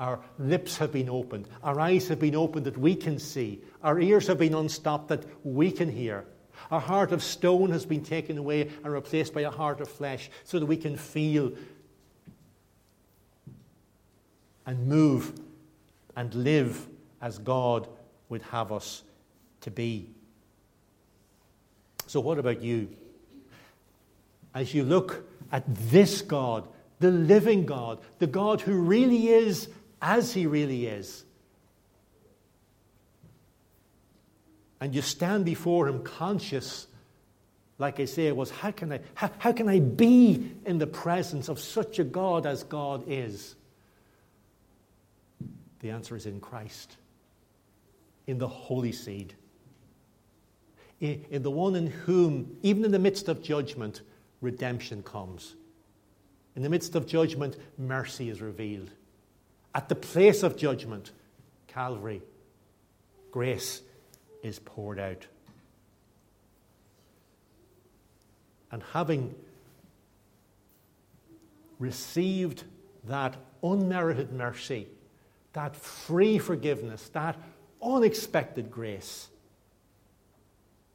Our 0.00 0.20
lips 0.38 0.76
have 0.78 0.92
been 0.92 1.08
opened. 1.08 1.48
Our 1.62 1.78
eyes 1.80 2.08
have 2.08 2.18
been 2.18 2.34
opened 2.34 2.66
that 2.66 2.78
we 2.78 2.94
can 2.94 3.18
see. 3.18 3.60
Our 3.82 4.00
ears 4.00 4.26
have 4.26 4.38
been 4.38 4.54
unstopped 4.54 5.08
that 5.08 5.24
we 5.44 5.70
can 5.70 5.90
hear. 5.90 6.24
Our 6.70 6.80
heart 6.80 7.12
of 7.12 7.22
stone 7.22 7.70
has 7.70 7.86
been 7.86 8.02
taken 8.02 8.38
away 8.38 8.70
and 8.82 8.92
replaced 8.92 9.34
by 9.34 9.42
a 9.42 9.50
heart 9.50 9.80
of 9.80 9.88
flesh 9.88 10.30
so 10.44 10.58
that 10.58 10.66
we 10.66 10.76
can 10.76 10.96
feel 10.96 11.52
and 14.66 14.86
move 14.88 15.32
and 16.16 16.34
live 16.34 16.86
as 17.20 17.38
God 17.38 17.88
would 18.28 18.42
have 18.42 18.72
us 18.72 19.02
to 19.62 19.70
be. 19.70 20.08
So, 22.06 22.20
what 22.20 22.38
about 22.38 22.62
you? 22.62 22.88
As 24.54 24.74
you 24.74 24.84
look 24.84 25.24
at 25.52 25.64
this 25.66 26.22
God, 26.22 26.66
the 26.98 27.10
living 27.10 27.66
God, 27.66 28.00
the 28.18 28.26
God 28.26 28.60
who 28.60 28.74
really 28.74 29.28
is 29.28 29.68
as 30.00 30.32
he 30.32 30.46
really 30.46 30.86
is, 30.86 31.25
and 34.80 34.94
you 34.94 35.02
stand 35.02 35.44
before 35.44 35.88
him 35.88 36.02
conscious, 36.02 36.86
like 37.78 38.00
I 38.00 38.04
say, 38.04 38.30
was 38.32 38.50
how 38.50 38.70
can 38.70 38.92
I, 38.92 39.00
how, 39.14 39.30
how 39.38 39.52
can 39.52 39.68
I 39.68 39.80
be 39.80 40.52
in 40.64 40.78
the 40.78 40.86
presence 40.86 41.48
of 41.48 41.58
such 41.58 41.98
a 41.98 42.04
God 42.04 42.46
as 42.46 42.62
God 42.62 43.04
is? 43.06 43.54
The 45.80 45.90
answer 45.90 46.16
is 46.16 46.26
in 46.26 46.40
Christ, 46.40 46.96
in 48.26 48.38
the 48.38 48.48
Holy 48.48 48.92
Seed, 48.92 49.34
in, 51.00 51.24
in 51.30 51.42
the 51.42 51.50
one 51.50 51.74
in 51.74 51.86
whom, 51.86 52.56
even 52.62 52.84
in 52.84 52.92
the 52.92 52.98
midst 52.98 53.28
of 53.28 53.42
judgment, 53.42 54.02
redemption 54.40 55.02
comes. 55.02 55.54
In 56.54 56.62
the 56.62 56.70
midst 56.70 56.94
of 56.94 57.06
judgment, 57.06 57.56
mercy 57.76 58.30
is 58.30 58.40
revealed. 58.40 58.90
At 59.74 59.90
the 59.90 59.94
place 59.94 60.42
of 60.42 60.56
judgment, 60.56 61.12
Calvary, 61.66 62.22
grace 63.30 63.82
is 64.46 64.58
poured 64.60 64.98
out. 64.98 65.26
And 68.70 68.82
having 68.92 69.34
received 71.78 72.64
that 73.04 73.36
unmerited 73.62 74.32
mercy, 74.32 74.86
that 75.52 75.74
free 75.74 76.38
forgiveness, 76.38 77.08
that 77.10 77.36
unexpected 77.82 78.70
grace. 78.70 79.28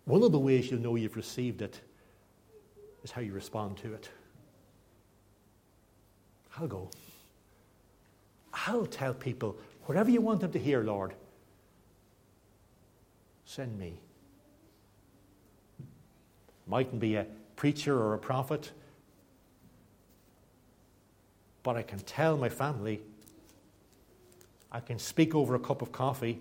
One 0.05 0.23
of 0.23 0.31
the 0.31 0.39
ways 0.39 0.69
you'll 0.69 0.81
know 0.81 0.95
you've 0.95 1.15
received 1.15 1.61
it 1.61 1.79
is 3.03 3.11
how 3.11 3.21
you 3.21 3.33
respond 3.33 3.77
to 3.77 3.93
it. 3.93 4.09
I'll 6.57 6.67
go. 6.67 6.89
I'll 8.53 8.85
tell 8.85 9.13
people 9.13 9.57
whatever 9.85 10.09
you 10.09 10.21
want 10.21 10.41
them 10.41 10.51
to 10.51 10.59
hear, 10.59 10.83
Lord, 10.83 11.13
send 13.51 13.77
me. 13.77 13.99
Mightn't 16.67 17.01
be 17.01 17.15
a 17.15 17.25
preacher 17.57 17.99
or 18.01 18.13
a 18.13 18.17
prophet, 18.17 18.71
but 21.61 21.75
I 21.75 21.81
can 21.81 21.99
tell 21.99 22.37
my 22.37 22.47
family 22.47 23.01
I 24.71 24.79
can 24.79 24.97
speak 24.97 25.35
over 25.35 25.53
a 25.55 25.59
cup 25.59 25.81
of 25.81 25.91
coffee. 25.91 26.39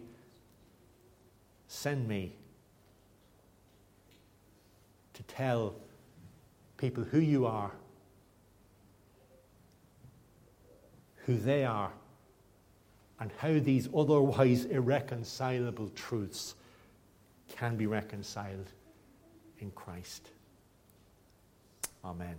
Send 1.66 2.06
me 2.06 2.36
to 5.14 5.22
tell 5.24 5.74
people 6.76 7.02
who 7.02 7.18
you 7.18 7.44
are, 7.44 7.72
who 11.26 11.36
they 11.36 11.64
are, 11.64 11.90
and 13.18 13.32
how 13.38 13.58
these 13.58 13.88
otherwise 13.92 14.66
irreconcilable 14.66 15.88
truths 15.96 16.54
can 17.60 17.76
be 17.76 17.86
reconciled 17.86 18.72
in 19.58 19.70
Christ. 19.72 20.30
Amen. 22.02 22.36